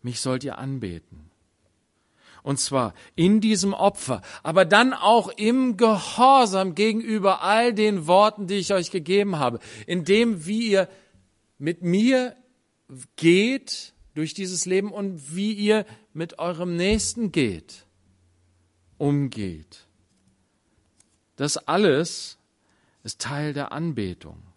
[0.00, 1.30] Mich sollt ihr anbeten.
[2.44, 8.54] Und zwar in diesem Opfer, aber dann auch im Gehorsam gegenüber all den Worten, die
[8.54, 10.88] ich euch gegeben habe, in dem, wie ihr
[11.58, 12.36] mit mir
[13.16, 15.84] geht durch dieses Leben und wie ihr
[16.14, 17.84] mit eurem Nächsten geht,
[18.98, 19.86] umgeht.
[21.36, 22.38] Das alles
[23.02, 24.47] ist Teil der Anbetung.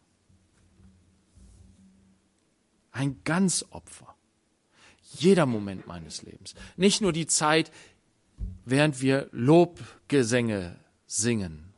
[2.91, 4.15] Ein Ganzopfer.
[5.17, 6.55] Jeder Moment meines Lebens.
[6.77, 7.71] Nicht nur die Zeit,
[8.65, 11.73] während wir Lobgesänge singen.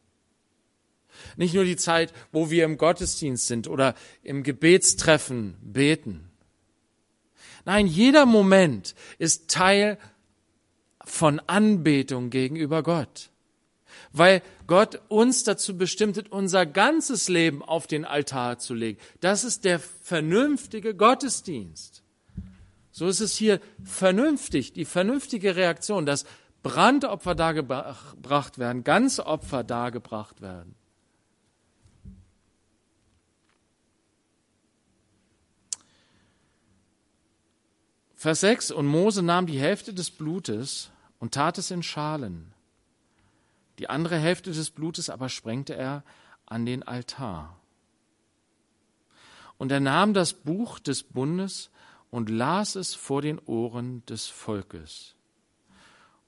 [1.36, 6.30] Nicht nur die Zeit, wo wir im Gottesdienst sind oder im Gebetstreffen beten.
[7.66, 9.98] Nein, jeder Moment ist Teil
[11.06, 13.30] von Anbetung gegenüber Gott.
[14.14, 19.00] Weil Gott uns dazu bestimmt hat, unser ganzes Leben auf den Altar zu legen.
[19.20, 22.04] Das ist der vernünftige Gottesdienst.
[22.92, 26.26] So ist es hier vernünftig, die vernünftige Reaktion, dass
[26.62, 30.76] Brandopfer dargebracht werden, Ganzopfer dargebracht werden.
[38.16, 42.53] Vers 6, und Mose nahm die Hälfte des Blutes und tat es in Schalen.
[43.80, 46.04] Die andere Hälfte des Blutes aber sprengte er
[46.46, 47.60] an den Altar.
[49.58, 51.72] Und er nahm das Buch des Bundes
[52.12, 55.16] und las es vor den Ohren des Volkes.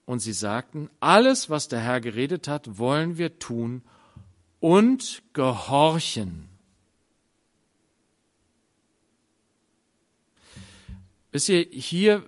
[0.05, 3.81] Und sie sagten, alles, was der Herr geredet hat, wollen wir tun
[4.59, 6.49] und gehorchen.
[11.31, 12.27] Wisst ihr, hier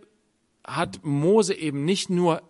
[0.65, 2.41] hat Mose eben nicht nur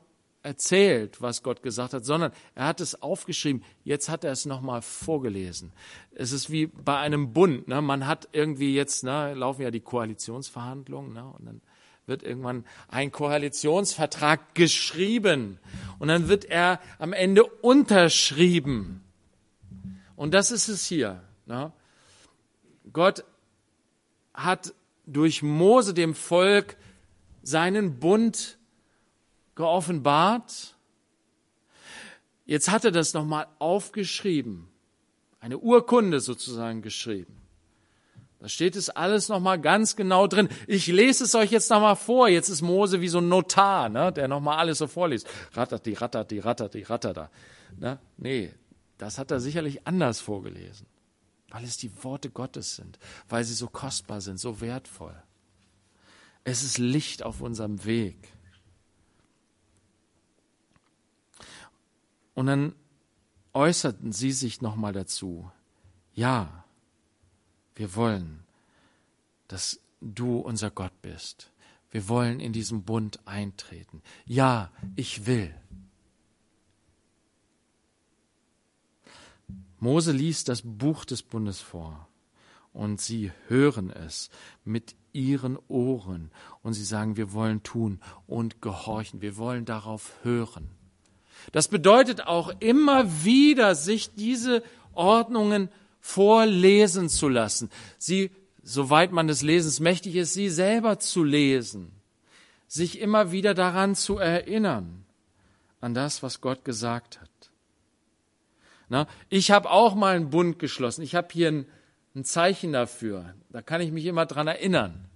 [0.48, 3.64] erzählt, was Gott gesagt hat, sondern er hat es aufgeschrieben.
[3.84, 5.74] Jetzt hat er es nochmal vorgelesen.
[6.16, 7.68] Es ist wie bei einem Bund.
[7.68, 7.82] Ne?
[7.82, 11.26] Man hat irgendwie jetzt, ne, laufen ja die Koalitionsverhandlungen, ne?
[11.26, 11.62] und dann
[12.06, 15.60] wird irgendwann ein Koalitionsvertrag geschrieben
[16.00, 19.04] und dann wird er am Ende unterschrieben.
[20.16, 21.22] Und das ist es hier.
[21.46, 21.74] Ne?
[22.94, 23.26] Gott
[24.34, 24.74] hat
[25.06, 26.78] durch Mose dem Volk
[27.44, 28.57] seinen Bund
[29.58, 30.76] geoffenbart.
[32.46, 34.70] Jetzt hat er das nochmal aufgeschrieben,
[35.42, 37.36] eine Urkunde sozusagen geschrieben.
[38.40, 40.48] Da steht es alles nochmal ganz genau drin.
[40.68, 42.30] Ich lese es euch jetzt nochmal vor.
[42.30, 45.28] Jetzt ist Mose wie so ein Notar, ne, der nochmal alles so vorliest.
[45.54, 47.30] Rattert die, rattert die, rattert die, rattert da.
[47.78, 48.00] Ne?
[48.16, 48.54] Nee,
[48.98, 50.88] das hat er sicherlich anders vorgelesen
[51.50, 55.16] weil es die Worte Gottes sind, weil sie so kostbar sind, so wertvoll.
[56.44, 58.34] Es ist Licht auf unserem Weg.
[62.38, 62.76] Und dann
[63.54, 65.50] äußerten sie sich nochmal dazu,
[66.14, 66.66] ja,
[67.74, 68.44] wir wollen,
[69.48, 71.52] dass du unser Gott bist.
[71.90, 74.04] Wir wollen in diesen Bund eintreten.
[74.28, 75.52] Ja, ich will.
[79.80, 82.08] Mose liest das Buch des Bundes vor
[82.72, 84.30] und sie hören es
[84.64, 86.30] mit ihren Ohren
[86.62, 90.77] und sie sagen, wir wollen tun und gehorchen, wir wollen darauf hören.
[91.52, 98.32] Das bedeutet auch immer wieder, sich diese Ordnungen vorlesen zu lassen, sie,
[98.64, 101.92] soweit man des Lesens mächtig ist, sie selber zu lesen,
[102.68, 105.06] sich immer wieder daran zu erinnern,
[105.82, 107.30] an das, was Gott gesagt hat.
[108.90, 111.02] Na, ich habe auch mal einen Bund geschlossen.
[111.02, 111.66] Ich habe hier ein,
[112.16, 113.34] ein, Zeichen dafür.
[113.50, 115.10] Da kann ich mich immer dran erinnern.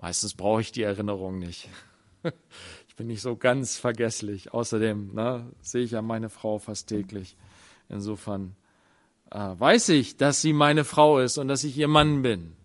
[0.00, 1.68] Meistens brauche ich die Erinnerung nicht.
[2.98, 4.52] Ich bin nicht so ganz vergesslich.
[4.52, 7.36] Außerdem na, sehe ich ja meine Frau fast täglich.
[7.88, 8.56] Insofern
[9.30, 12.56] äh, weiß ich, dass sie meine Frau ist und dass ich ihr Mann bin.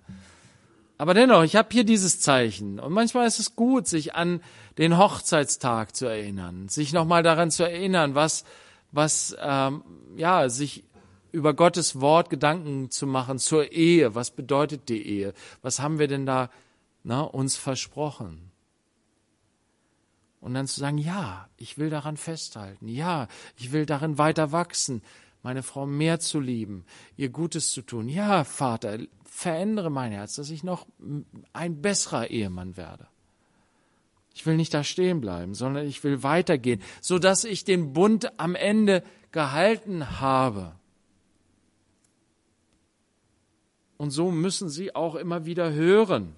[0.98, 2.80] Aber dennoch, ich habe hier dieses Zeichen.
[2.80, 4.42] Und manchmal ist es gut, sich an
[4.80, 8.44] den Hochzeitstag zu erinnern, sich nochmal daran zu erinnern, was
[8.92, 9.84] was ähm,
[10.18, 10.84] ja sich
[11.32, 14.16] über Gottes Wort Gedanken zu machen zur Ehe.
[14.16, 15.36] Was bedeutet die Ehe?
[15.62, 16.50] Was haben wir denn da
[17.04, 18.50] na, uns versprochen?
[20.44, 22.90] Und dann zu sagen, ja, ich will daran festhalten.
[22.90, 25.02] Ja, ich will darin weiter wachsen.
[25.42, 26.86] meine Frau mehr zu lieben,
[27.16, 28.10] ihr Gutes zu tun.
[28.10, 30.86] Ja, Vater, verändere mein Herz, dass ich noch
[31.54, 33.08] ein besserer Ehemann werde.
[34.34, 38.38] Ich will nicht da stehen bleiben, sondern ich will weitergehen, so dass ich den Bund
[38.38, 40.76] am Ende gehalten habe.
[43.96, 46.36] Und so müssen sie auch immer wieder hören.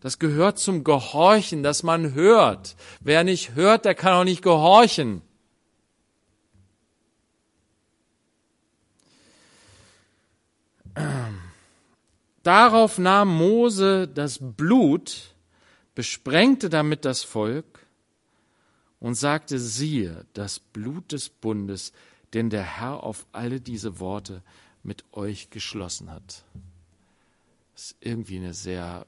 [0.00, 2.76] Das gehört zum Gehorchen, dass man hört.
[3.00, 5.22] Wer nicht hört, der kann auch nicht gehorchen.
[12.42, 15.34] Darauf nahm Mose das Blut,
[15.94, 17.86] besprengte damit das Volk
[19.00, 21.92] und sagte, siehe, das Blut des Bundes,
[22.34, 24.42] den der Herr auf alle diese Worte
[24.82, 26.44] mit euch geschlossen hat.
[27.74, 29.06] Das ist irgendwie eine sehr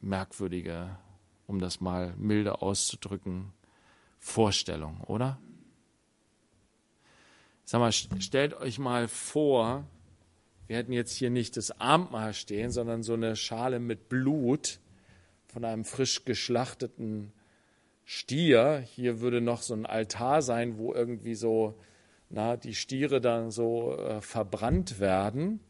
[0.00, 0.96] merkwürdige,
[1.46, 3.52] um das mal milde auszudrücken,
[4.18, 5.38] Vorstellung, oder?
[7.64, 9.84] Sag mal, stellt euch mal vor,
[10.66, 14.80] wir hätten jetzt hier nicht das Abendmahl stehen, sondern so eine Schale mit Blut
[15.46, 17.32] von einem frisch geschlachteten
[18.04, 18.84] Stier.
[18.94, 21.78] Hier würde noch so ein Altar sein, wo irgendwie so
[22.28, 25.60] na, die Stiere dann so äh, verbrannt werden.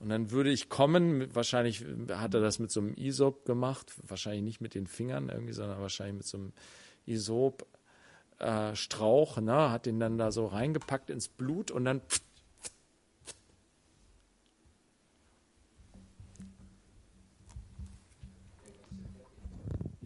[0.00, 4.42] Und dann würde ich kommen, wahrscheinlich hat er das mit so einem Isop gemacht, wahrscheinlich
[4.42, 6.52] nicht mit den Fingern irgendwie, sondern wahrscheinlich mit so einem
[7.06, 12.00] Isop-Strauch, äh, ne, hat den dann da so reingepackt ins Blut und dann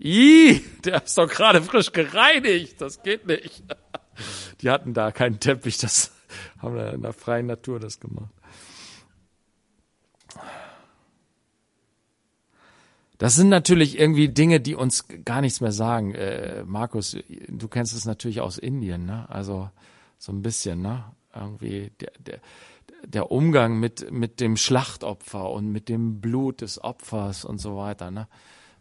[0.04, 2.80] Ih, der ist doch gerade frisch gereinigt.
[2.80, 3.62] Das geht nicht.
[4.60, 6.10] Die hatten da keinen Teppich, das
[6.58, 8.32] haben in der freien Natur das gemacht.
[13.22, 16.12] Das sind natürlich irgendwie Dinge, die uns gar nichts mehr sagen.
[16.12, 17.16] Äh, Markus,
[17.46, 19.30] du kennst es natürlich aus Indien, ne?
[19.30, 19.70] Also
[20.18, 21.04] so ein bisschen, ne?
[21.32, 22.40] Irgendwie der, der,
[23.04, 28.10] der Umgang mit, mit dem Schlachtopfer und mit dem Blut des Opfers und so weiter,
[28.10, 28.26] ne?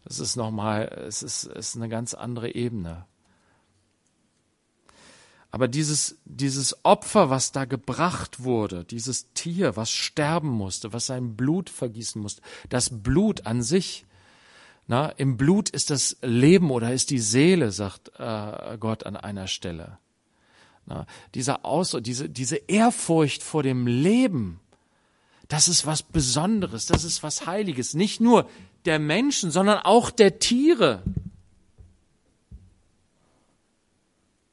[0.02, 3.06] Das ist nochmal, es ist, ist eine ganz andere Ebene.
[5.52, 11.36] Aber dieses, dieses Opfer, was da gebracht wurde, dieses Tier, was sterben musste, was sein
[11.36, 14.04] Blut vergießen musste, das Blut an sich,
[14.92, 19.46] na, im Blut ist das Leben oder ist die Seele, sagt äh, Gott an einer
[19.46, 19.96] Stelle.
[20.84, 24.60] Na, dieser Aus, diese, diese Ehrfurcht vor dem Leben,
[25.48, 27.94] das ist was Besonderes, das ist was Heiliges.
[27.94, 28.46] Nicht nur
[28.84, 31.02] der Menschen, sondern auch der Tiere.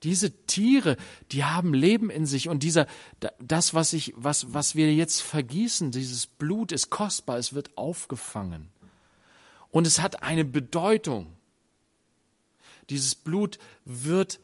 [0.03, 0.95] Diese Tiere,
[1.33, 2.87] die haben Leben in sich und dieser,
[3.39, 8.69] das, was ich, was, was wir jetzt vergießen, dieses Blut ist kostbar, es wird aufgefangen.
[9.71, 11.35] Und es hat eine Bedeutung.
[12.89, 14.39] Dieses Blut wird,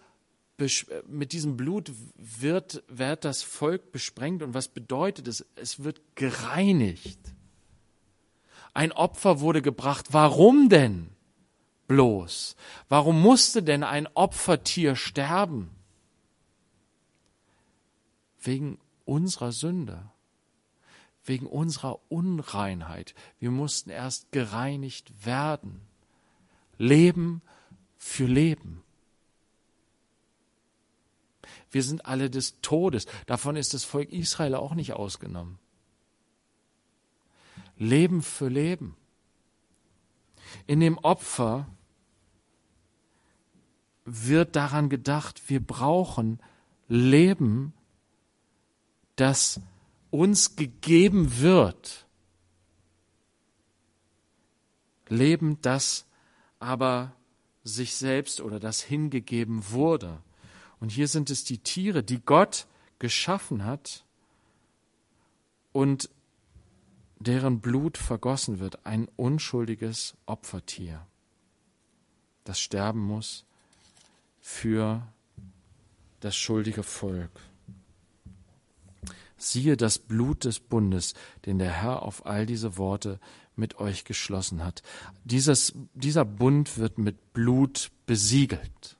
[1.08, 4.44] mit diesem Blut wird, wird das Volk besprengt.
[4.44, 5.46] Und was bedeutet es?
[5.56, 7.20] Es wird gereinigt.
[8.74, 10.08] Ein Opfer wurde gebracht.
[10.12, 11.10] Warum denn
[11.88, 12.56] bloß?
[12.90, 15.72] Warum musste denn ein Opfertier sterben?
[18.40, 20.12] Wegen unserer Sünde
[21.26, 23.16] wegen unserer Unreinheit.
[23.40, 25.82] Wir mussten erst gereinigt werden.
[26.78, 27.42] Leben
[27.98, 28.84] für Leben.
[31.72, 33.06] Wir sind alle des Todes.
[33.26, 35.60] Davon ist das Volk Israel auch nicht ausgenommen.
[37.78, 38.96] Leben für Leben.
[40.68, 41.68] In dem Opfer
[44.06, 46.40] wird daran gedacht, wir brauchen
[46.88, 47.74] Leben,
[49.16, 49.60] das
[50.16, 52.08] uns gegeben wird.
[55.08, 56.06] Leben, das
[56.60, 57.14] aber
[57.64, 60.22] sich selbst oder das hingegeben wurde.
[60.80, 62.68] Und hier sind es die Tiere, die Gott
[63.00, 64.06] geschaffen hat
[65.72, 66.10] und
[67.20, 71.06] deren Blut vergossen wird, ein unschuldiges Opfertier,
[72.44, 73.46] das sterben muss
[74.42, 75.08] für
[76.20, 77.32] das schuldige Volk
[79.52, 81.14] siehe das Blut des Bundes,
[81.46, 83.20] den der Herr auf all diese Worte
[83.56, 84.84] mit euch geschlossen hat.
[85.24, 88.98] Dieses, dieser Bund wird mit Blut besiegelt.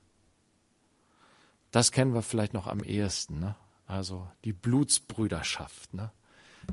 [1.70, 3.54] Das kennen wir vielleicht noch am ehesten, ne?
[3.86, 6.10] also die Blutsbrüderschaft, ne?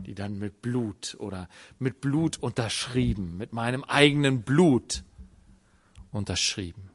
[0.06, 1.50] die dann mit Blut oder
[1.80, 5.04] mit Blut unterschrieben, mit meinem eigenen Blut
[6.12, 6.90] unterschrieben.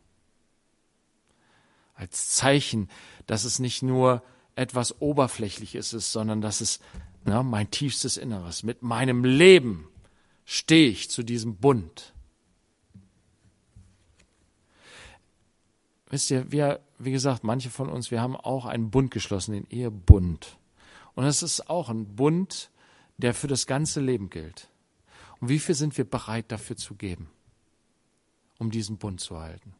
[1.94, 2.88] Als Zeichen,
[3.26, 4.22] dass es nicht nur
[4.58, 6.80] etwas Oberflächliches ist, sondern dass es
[7.24, 8.62] na, mein tiefstes Inneres.
[8.62, 9.88] Mit meinem Leben
[10.44, 12.12] stehe ich zu diesem Bund.
[16.10, 19.66] Wisst ihr, wir, wie gesagt, manche von uns, wir haben auch einen Bund geschlossen, den
[19.70, 20.58] Ehebund.
[21.14, 22.70] Und es ist auch ein Bund,
[23.18, 24.68] der für das ganze Leben gilt.
[25.40, 27.30] Und wie viel sind wir bereit dafür zu geben,
[28.58, 29.74] um diesen Bund zu halten?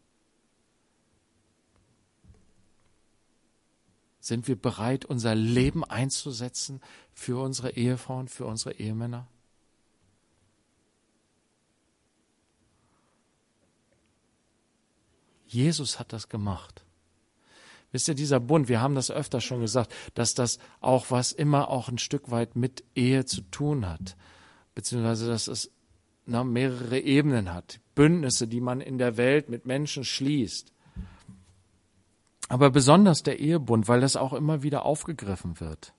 [4.29, 6.83] Sind wir bereit, unser Leben einzusetzen
[7.14, 9.26] für unsere Ehefrauen, für unsere Ehemänner?
[15.47, 16.85] Jesus hat das gemacht.
[17.91, 21.70] Wisst ihr, dieser Bund, wir haben das öfter schon gesagt, dass das auch was immer
[21.70, 24.14] auch ein Stück weit mit Ehe zu tun hat,
[24.74, 25.70] beziehungsweise dass es
[26.26, 30.74] na, mehrere Ebenen hat, Bündnisse, die man in der Welt mit Menschen schließt.
[32.49, 35.92] Aber besonders der Ehebund, weil das auch immer wieder aufgegriffen wird.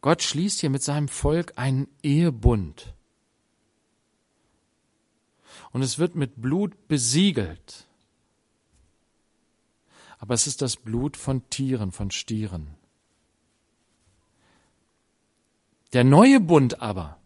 [0.00, 2.94] Gott schließt hier mit seinem Volk einen Ehebund
[5.72, 7.86] und es wird mit Blut besiegelt.
[10.18, 12.76] Aber es ist das Blut von Tieren, von Stieren.
[15.92, 17.18] Der neue Bund aber,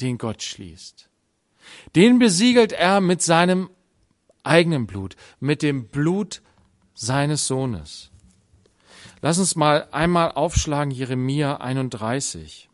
[0.00, 1.08] den Gott schließt,
[1.94, 3.70] den besiegelt er mit seinem
[4.42, 6.42] eigenen Blut, mit dem Blut
[6.94, 8.10] seines Sohnes.
[9.22, 12.68] Lass uns mal einmal aufschlagen Jeremia 31.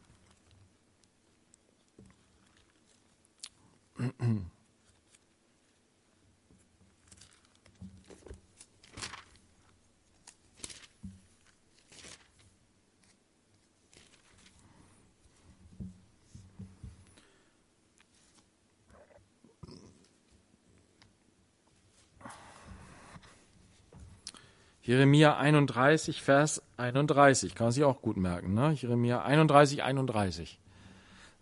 [24.86, 28.70] Jeremia 31, Vers 31, kann man sich auch gut merken, ne?
[28.70, 30.60] Jeremia 31, 31.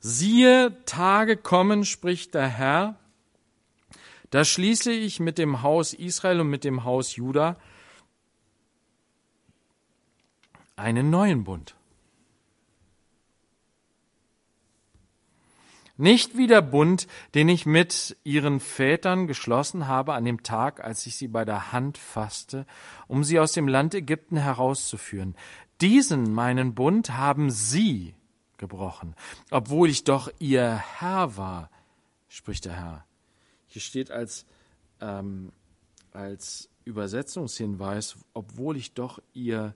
[0.00, 2.98] Siehe, Tage kommen, spricht der Herr,
[4.30, 7.56] da schließe ich mit dem Haus Israel und mit dem Haus Juda
[10.76, 11.74] einen neuen Bund.
[15.96, 21.06] Nicht wie der Bund, den ich mit ihren Vätern geschlossen habe an dem Tag, als
[21.06, 22.66] ich sie bei der Hand fasste,
[23.06, 25.36] um sie aus dem Land Ägypten herauszuführen.
[25.80, 28.14] Diesen meinen Bund haben sie
[28.56, 29.14] gebrochen,
[29.50, 31.70] obwohl ich doch ihr Herr war,
[32.28, 33.04] spricht der Herr.
[33.66, 34.46] Hier steht als,
[35.00, 35.52] ähm,
[36.12, 39.74] als Übersetzungshinweis, obwohl ich doch ihr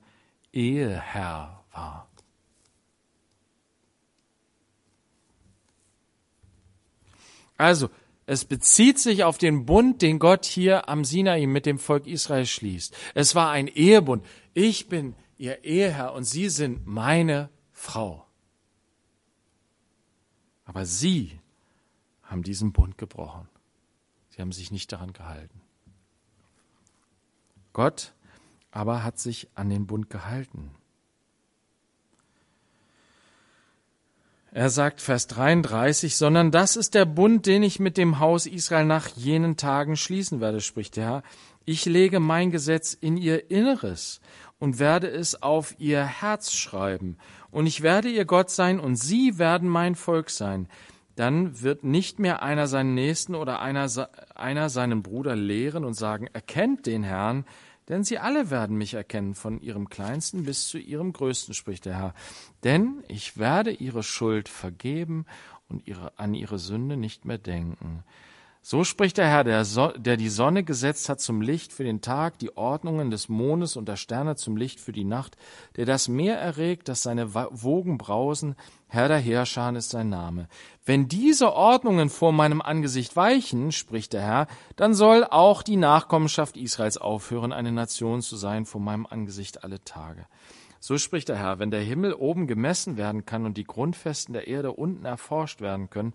[0.53, 2.09] Eheherr war.
[7.59, 7.91] Also,
[8.25, 12.47] es bezieht sich auf den Bund, den Gott hier am Sinai mit dem Volk Israel
[12.47, 12.97] schließt.
[13.15, 14.25] Es war ein Ehebund.
[14.55, 18.27] Ich bin ihr Eheherr und Sie sind meine Frau.
[20.65, 21.39] Aber Sie
[22.23, 23.49] haben diesen Bund gebrochen.
[24.31, 25.61] Sie haben sich nicht daran gehalten.
[27.73, 28.13] Gott
[28.71, 30.71] aber hat sich an den Bund gehalten.
[34.51, 38.87] Er sagt Vers 33, sondern das ist der Bund, den ich mit dem Haus Israel
[38.87, 41.23] nach jenen Tagen schließen werde, spricht der Herr.
[41.67, 44.23] Ich lege mein Gesetz in ihr Inneres
[44.59, 47.19] und werde es auf ihr Herz schreiben.
[47.51, 50.67] Und ich werde ihr Gott sein und sie werden mein Volk sein.
[51.15, 53.91] Dann wird nicht mehr einer seinen Nächsten oder einer,
[54.35, 57.45] einer seinen Bruder lehren und sagen, erkennt den Herrn,
[57.89, 61.97] denn sie alle werden mich erkennen, von ihrem kleinsten bis zu ihrem größten, spricht der
[61.97, 62.15] Herr.
[62.65, 65.27] Denn ich werde ihre Schuld vergeben
[65.69, 68.05] und ihre, an ihre Sünde nicht mehr denken.
[68.61, 72.01] So spricht der Herr, der, so der die Sonne gesetzt hat zum Licht für den
[72.01, 75.37] Tag, die Ordnungen des Mondes und der Sterne zum Licht für die Nacht,
[75.77, 78.57] der das Meer erregt, dass seine Wogen brausen,
[78.89, 80.49] Herr der Heerscharen ist sein Name.
[80.85, 84.47] Wenn diese Ordnungen vor meinem Angesicht weichen, spricht der Herr,
[84.77, 89.83] dann soll auch die Nachkommenschaft Israels aufhören, eine Nation zu sein vor meinem Angesicht alle
[89.85, 90.27] Tage.
[90.81, 94.47] So spricht der Herr, wenn der Himmel oben gemessen werden kann und die Grundfesten der
[94.47, 96.15] Erde unten erforscht werden können,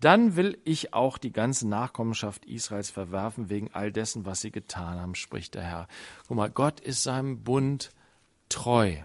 [0.00, 5.00] dann will ich auch die ganze Nachkommenschaft Israels verwerfen wegen all dessen, was sie getan
[5.00, 5.88] haben, spricht der Herr.
[6.28, 7.90] Guck mal, Gott ist seinem Bund
[8.48, 8.96] treu.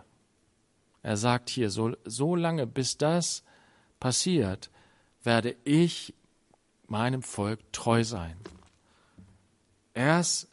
[1.01, 3.43] Er sagt hier, so, so lange bis das
[3.99, 4.69] passiert,
[5.23, 6.13] werde ich
[6.87, 8.37] meinem Volk treu sein.
[9.93, 10.49] Er ist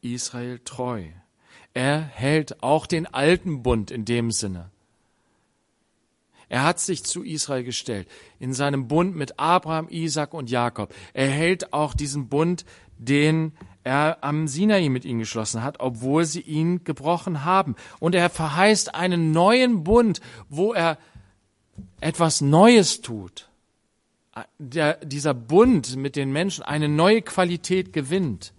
[0.00, 1.06] Israel treu.
[1.74, 4.71] Er hält auch den alten Bund in dem Sinne.
[6.52, 8.06] Er hat sich zu Israel gestellt,
[8.38, 10.94] in seinem Bund mit Abraham, Isaac und Jakob.
[11.14, 12.66] Er hält auch diesen Bund,
[12.98, 13.52] den
[13.84, 17.74] er am Sinai mit ihnen geschlossen hat, obwohl sie ihn gebrochen haben.
[18.00, 20.98] Und er verheißt einen neuen Bund, wo er
[22.02, 23.48] etwas Neues tut.
[24.58, 28.52] der, dieser Bund mit den Menschen eine neue Qualität gewinnt.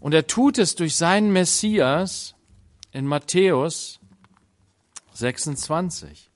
[0.00, 2.34] Und er tut es durch seinen Messias
[2.92, 4.00] in Matthäus
[5.14, 6.29] 26.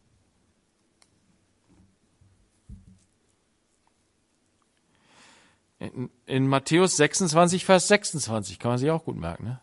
[5.93, 9.45] In, in, Matthäus 26, Vers 26, kann man sich auch gut merken.
[9.45, 9.61] Ne?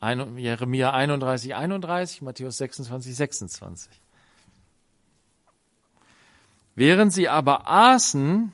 [0.00, 4.00] Ein, Jeremia 31, 31, Matthäus 26, 26.
[6.74, 8.52] Während sie aber aßen,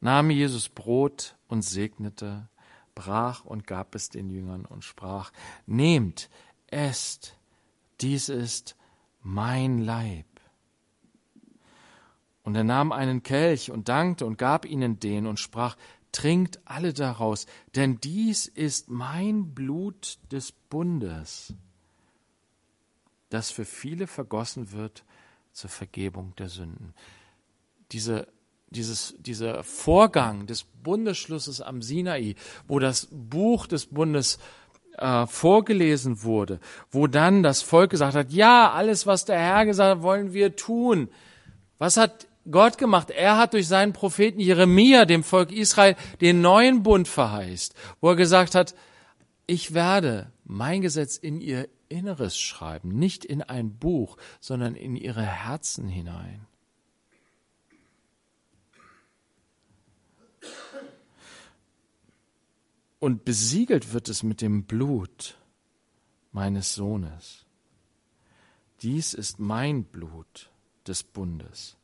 [0.00, 2.48] nahm Jesus Brot und segnete,
[2.94, 5.32] brach und gab es den Jüngern und sprach,
[5.66, 6.30] nehmt,
[6.68, 7.36] esst,
[8.00, 8.76] dies ist
[9.22, 10.29] mein Leib.
[12.42, 15.76] Und er nahm einen Kelch und dankte und gab ihnen den und sprach,
[16.12, 21.54] trinkt alle daraus, denn dies ist mein Blut des Bundes,
[23.28, 25.04] das für viele vergossen wird
[25.52, 26.94] zur Vergebung der Sünden.
[27.92, 28.26] Diese,
[28.70, 32.34] dieses, dieser Vorgang des Bundesschlusses am Sinai,
[32.66, 34.38] wo das Buch des Bundes
[34.96, 36.60] äh, vorgelesen wurde,
[36.90, 40.56] wo dann das Volk gesagt hat, ja, alles, was der Herr gesagt hat, wollen wir
[40.56, 41.08] tun.
[41.78, 43.10] Was hat Gott gemacht?
[43.10, 48.16] Er hat durch seinen Propheten Jeremia dem Volk Israel den neuen Bund verheißt, wo er
[48.16, 48.74] gesagt hat,
[49.46, 55.24] ich werde mein Gesetz in ihr Inneres schreiben, nicht in ein Buch, sondern in ihre
[55.24, 56.46] Herzen hinein.
[63.00, 65.38] Und besiegelt wird es mit dem Blut
[66.32, 67.46] meines Sohnes.
[68.82, 70.50] Dies ist mein Blut
[70.86, 71.79] des Bundes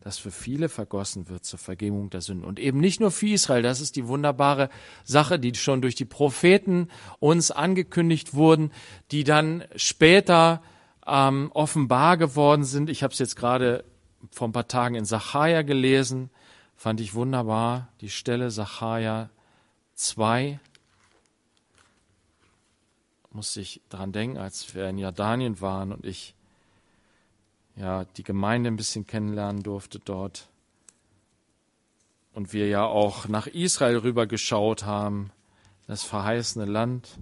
[0.00, 2.44] das für viele vergossen wird zur Vergebung der Sünden.
[2.44, 4.70] Und eben nicht nur für Israel, das ist die wunderbare
[5.04, 8.72] Sache, die schon durch die Propheten uns angekündigt wurden,
[9.10, 10.62] die dann später
[11.06, 12.88] ähm, offenbar geworden sind.
[12.88, 13.84] Ich habe es jetzt gerade
[14.30, 16.30] vor ein paar Tagen in Sacharja gelesen,
[16.76, 19.30] fand ich wunderbar, die Stelle Sacharja
[19.94, 20.60] 2.
[23.32, 26.34] Musste ich dran denken, als wir in Jordanien waren und ich
[27.80, 30.48] ja, die Gemeinde ein bisschen kennenlernen durfte dort.
[32.34, 35.30] Und wir ja auch nach Israel rübergeschaut haben,
[35.86, 37.18] das verheißene Land.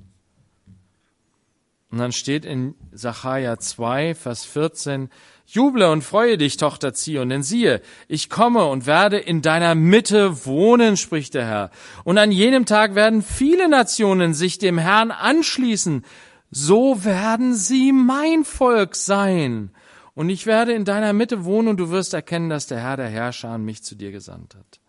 [1.90, 5.08] Und dann steht in Sacharja 2, Vers 14,
[5.46, 10.44] Juble und freue dich, Tochter Zion, denn siehe, ich komme und werde in deiner Mitte
[10.44, 11.70] wohnen, spricht der Herr.
[12.04, 16.04] Und an jenem Tag werden viele Nationen sich dem Herrn anschließen.
[16.50, 19.70] So werden sie mein Volk sein.
[20.18, 23.08] Und ich werde in deiner Mitte wohnen und du wirst erkennen, dass der Herr der
[23.08, 24.80] Herrscher mich zu dir gesandt hat.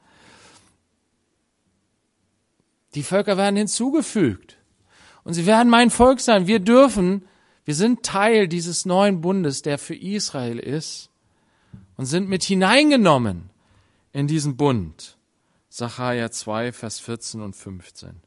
[2.95, 4.57] Die Völker werden hinzugefügt.
[5.23, 6.47] Und sie werden mein Volk sein.
[6.47, 7.27] Wir dürfen,
[7.63, 11.11] wir sind Teil dieses neuen Bundes, der für Israel ist
[11.95, 13.51] und sind mit hineingenommen
[14.13, 15.15] in diesen Bund.
[15.69, 18.19] Sacharja 2, Vers 14 und 15.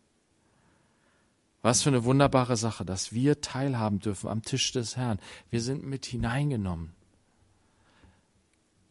[1.62, 5.20] Was für eine wunderbare Sache, dass wir teilhaben dürfen am Tisch des Herrn.
[5.48, 6.92] Wir sind mit hineingenommen.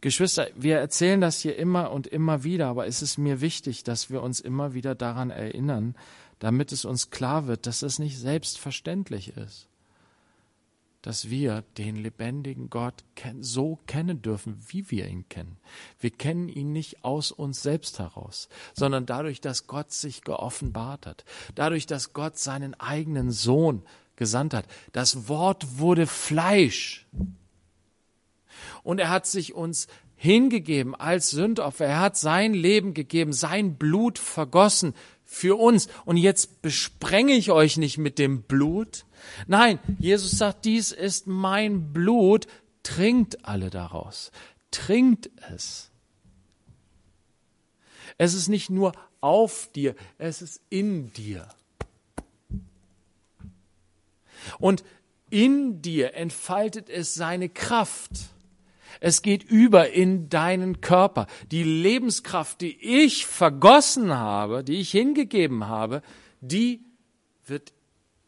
[0.00, 4.10] Geschwister, wir erzählen das hier immer und immer wieder, aber es ist mir wichtig, dass
[4.10, 5.94] wir uns immer wieder daran erinnern,
[6.40, 9.68] damit es uns klar wird, dass es nicht selbstverständlich ist,
[11.02, 13.04] dass wir den lebendigen Gott
[13.40, 15.58] so kennen dürfen, wie wir ihn kennen.
[15.98, 21.24] Wir kennen ihn nicht aus uns selbst heraus, sondern dadurch, dass Gott sich geoffenbart hat,
[21.56, 23.82] dadurch, dass Gott seinen eigenen Sohn
[24.16, 24.66] gesandt hat.
[24.92, 27.06] Das Wort wurde Fleisch.
[28.84, 31.86] Und er hat sich uns hingegeben als Sündopfer.
[31.86, 34.94] Er hat sein Leben gegeben, sein Blut vergossen
[35.32, 35.88] für uns.
[36.04, 39.04] Und jetzt besprenge ich euch nicht mit dem Blut,
[39.46, 42.46] Nein, Jesus sagt, dies ist mein Blut,
[42.82, 44.32] trinkt alle daraus.
[44.70, 45.90] Trinkt es.
[48.18, 51.48] Es ist nicht nur auf dir, es ist in dir.
[54.58, 54.84] Und
[55.30, 58.10] in dir entfaltet es seine Kraft.
[59.00, 61.26] Es geht über in deinen Körper.
[61.50, 66.02] Die Lebenskraft, die ich vergossen habe, die ich hingegeben habe,
[66.40, 66.84] die
[67.46, 67.72] wird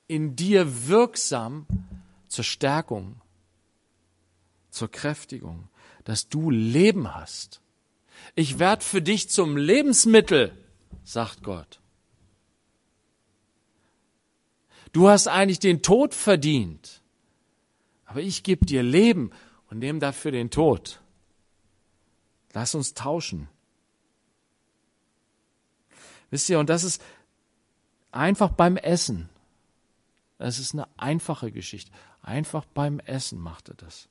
[0.06, 1.66] in dir wirksam
[2.28, 3.20] zur Stärkung,
[4.70, 5.68] zur Kräftigung,
[6.04, 7.60] dass du Leben hast.
[8.34, 10.52] Ich werde für dich zum Lebensmittel,
[11.04, 11.80] sagt Gott.
[14.92, 17.02] Du hast eigentlich den Tod verdient,
[18.04, 19.32] aber ich gebe dir Leben
[19.74, 21.00] und nehme dafür den Tod.
[22.52, 23.48] Lass uns tauschen.
[26.30, 27.02] Wisst ihr, und das ist
[28.12, 29.28] einfach beim Essen.
[30.38, 31.90] Es ist eine einfache Geschichte.
[32.22, 34.08] Einfach beim Essen macht er das.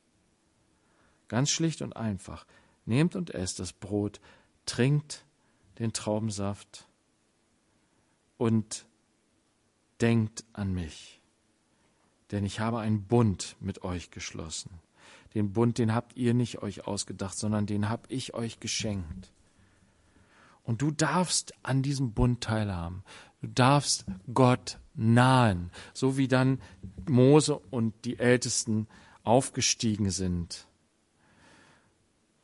[1.29, 2.45] Ganz schlicht und einfach.
[2.85, 4.19] Nehmt und esst das Brot,
[4.65, 5.23] trinkt
[5.79, 6.89] den Traubensaft
[8.37, 8.85] und
[10.01, 11.21] denkt an mich.
[12.31, 14.81] Denn ich habe einen Bund mit euch geschlossen.
[15.33, 19.31] Den Bund, den habt ihr nicht euch ausgedacht, sondern den hab ich euch geschenkt.
[20.63, 23.03] Und du darfst an diesem Bund teilhaben.
[23.41, 26.61] Du darfst Gott nahen, so wie dann
[27.09, 28.87] Mose und die Ältesten
[29.23, 30.67] aufgestiegen sind.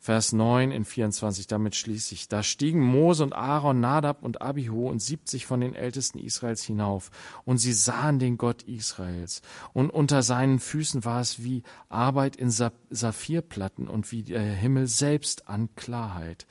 [0.02, 2.30] Vers 9 in 24, damit schließe ich.
[2.30, 7.12] Da stiegen Mose und Aaron, Nadab und Abihu und 70 von den Ältesten Israels hinauf.
[7.44, 9.42] Und sie sahen den Gott Israels.
[9.74, 15.50] Und unter seinen Füßen war es wie Arbeit in Saphirplatten und wie der Himmel selbst
[15.50, 16.48] an Klarheit.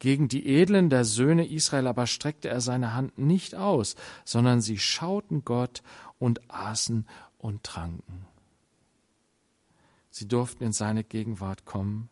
[0.00, 4.78] Gegen die Edlen der Söhne Israel aber streckte er seine Hand nicht aus, sondern sie
[4.78, 5.84] schauten Gott
[6.18, 7.06] und aßen
[7.38, 8.26] und tranken.
[10.10, 12.08] Sie durften in seine Gegenwart kommen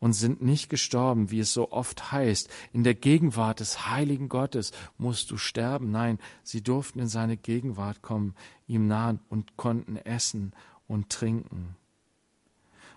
[0.00, 2.48] und sind nicht gestorben, wie es so oft heißt.
[2.72, 5.90] In der Gegenwart des heiligen Gottes musst du sterben.
[5.90, 8.34] Nein, sie durften in seine Gegenwart kommen,
[8.66, 10.52] ihm nahen und konnten essen
[10.86, 11.76] und trinken.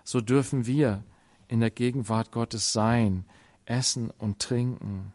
[0.04, 1.02] So dürfen wir
[1.48, 3.24] in der Gegenwart Gottes sein,
[3.64, 5.12] essen und trinken,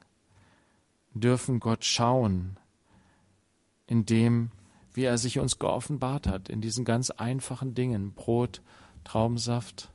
[1.13, 2.57] dürfen Gott schauen,
[3.87, 4.51] in dem,
[4.93, 8.61] wie er sich uns geoffenbart hat, in diesen ganz einfachen Dingen, Brot,
[9.03, 9.91] Traumsaft,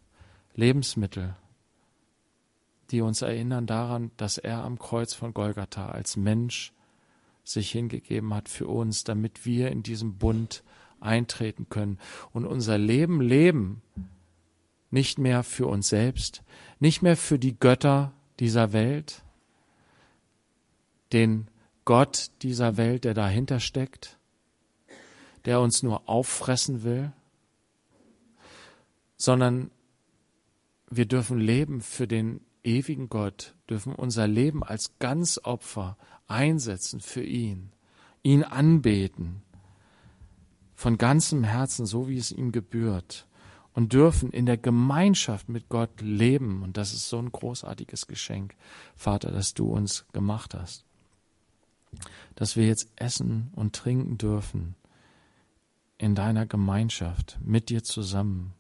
[0.55, 1.37] Lebensmittel,
[2.93, 6.73] die uns erinnern daran, dass er am Kreuz von Golgatha als Mensch
[7.43, 10.63] sich hingegeben hat für uns, damit wir in diesem Bund
[11.01, 11.99] eintreten können
[12.33, 13.83] und unser Leben leben,
[14.91, 16.43] nicht mehr für uns selbst,
[16.79, 19.25] nicht mehr für die Götter dieser Welt,
[21.13, 21.49] den
[21.85, 24.19] Gott dieser Welt, der dahinter steckt,
[25.47, 27.13] der uns nur auffressen will,
[29.17, 29.71] sondern
[30.91, 35.97] wir dürfen leben für den ewigen Gott, dürfen unser Leben als Ganzopfer
[36.27, 37.73] einsetzen für ihn,
[38.23, 39.43] ihn anbeten,
[40.75, 43.27] von ganzem Herzen, so wie es ihm gebührt
[43.75, 46.63] und dürfen in der Gemeinschaft mit Gott leben.
[46.63, 48.55] Und das ist so ein großartiges Geschenk,
[48.97, 50.85] Vater, dass du uns gemacht hast.
[52.35, 54.75] Dass wir jetzt essen und trinken dürfen
[55.99, 58.55] in deiner Gemeinschaft, mit dir zusammen.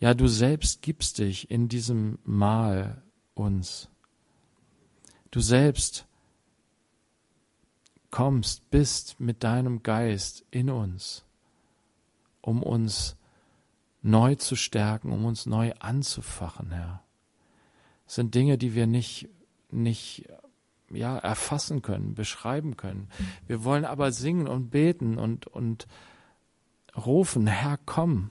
[0.00, 3.02] Ja, du selbst gibst dich in diesem Mahl
[3.36, 3.88] uns.
[5.30, 6.06] Du selbst
[8.10, 11.24] kommst, bist mit deinem Geist in uns,
[12.40, 13.16] um uns
[14.02, 17.02] neu zu stärken, um uns neu anzufachen, Herr.
[18.06, 19.28] Das sind Dinge, die wir nicht,
[19.70, 20.28] nicht
[20.90, 23.08] ja, erfassen können, beschreiben können.
[23.46, 25.86] Wir wollen aber singen und beten und, und
[26.96, 28.30] rufen, Herr, komm.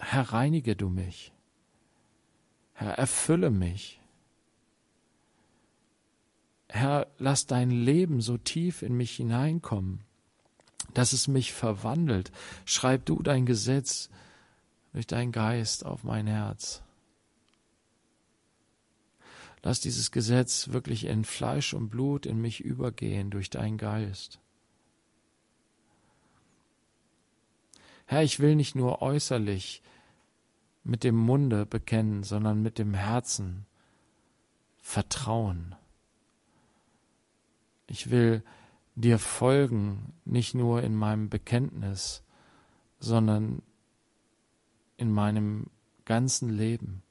[0.00, 1.32] Herr, reinige du mich.
[2.72, 4.00] Herr, erfülle mich.
[6.68, 10.04] Herr, lass dein Leben so tief in mich hineinkommen
[10.94, 12.32] dass es mich verwandelt.
[12.64, 14.10] Schreib du dein Gesetz
[14.92, 16.82] durch deinen Geist auf mein Herz.
[19.62, 24.40] Lass dieses Gesetz wirklich in Fleisch und Blut in mich übergehen durch deinen Geist.
[28.10, 29.84] Herr, ich will nicht nur äußerlich
[30.82, 33.66] mit dem Munde bekennen, sondern mit dem Herzen
[34.78, 35.76] vertrauen.
[37.86, 38.42] Ich will
[38.96, 42.24] dir folgen, nicht nur in meinem Bekenntnis,
[42.98, 43.62] sondern
[44.96, 45.68] in meinem
[46.04, 47.04] ganzen Leben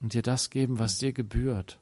[0.00, 1.78] und dir das geben, was dir gebührt.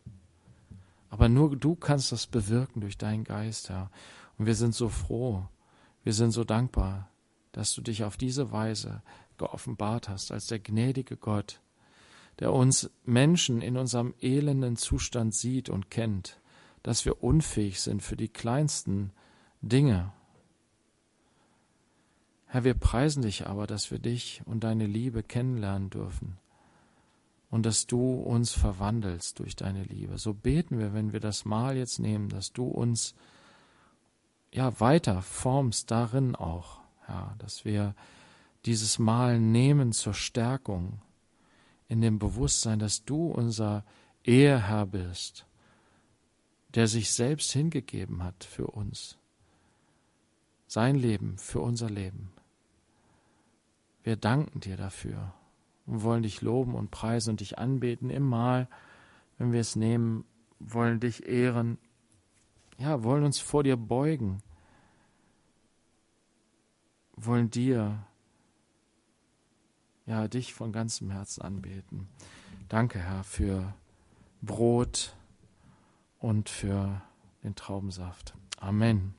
[1.08, 3.92] Aber nur du kannst das bewirken durch deinen Geist, Herr.
[4.38, 5.46] Und wir sind so froh,
[6.02, 7.08] wir sind so dankbar,
[7.54, 9.02] dass du dich auf diese Weise
[9.38, 11.60] geoffenbart hast als der gnädige Gott,
[12.38, 16.38] der uns Menschen in unserem elenden Zustand sieht und kennt
[16.84, 19.10] dass wir unfähig sind für die kleinsten
[19.62, 20.12] Dinge.
[22.46, 26.36] Herr, wir preisen dich aber, dass wir dich und deine Liebe kennenlernen dürfen
[27.50, 30.18] und dass du uns verwandelst durch deine Liebe.
[30.18, 33.14] So beten wir, wenn wir das Mahl jetzt nehmen, dass du uns
[34.52, 37.94] ja weiter formst darin auch, Herr, dass wir
[38.64, 41.00] dieses Mahl nehmen zur Stärkung
[41.88, 43.84] in dem Bewusstsein, dass du unser
[44.24, 45.46] Eheherr bist
[46.74, 49.16] der sich selbst hingegeben hat für uns.
[50.66, 52.32] Sein Leben für unser Leben.
[54.02, 55.32] Wir danken dir dafür
[55.86, 58.68] und wollen dich loben und preisen und dich anbeten im Mahl,
[59.38, 60.24] wenn wir es nehmen,
[60.58, 61.78] wollen dich ehren,
[62.78, 64.42] ja, wollen uns vor dir beugen,
[67.16, 68.06] wollen dir,
[70.06, 72.08] ja, dich von ganzem Herzen anbeten.
[72.68, 73.74] Danke, Herr, für
[74.42, 75.16] Brot
[76.18, 77.02] und für
[77.42, 78.34] den Traubensaft.
[78.58, 79.14] Amen.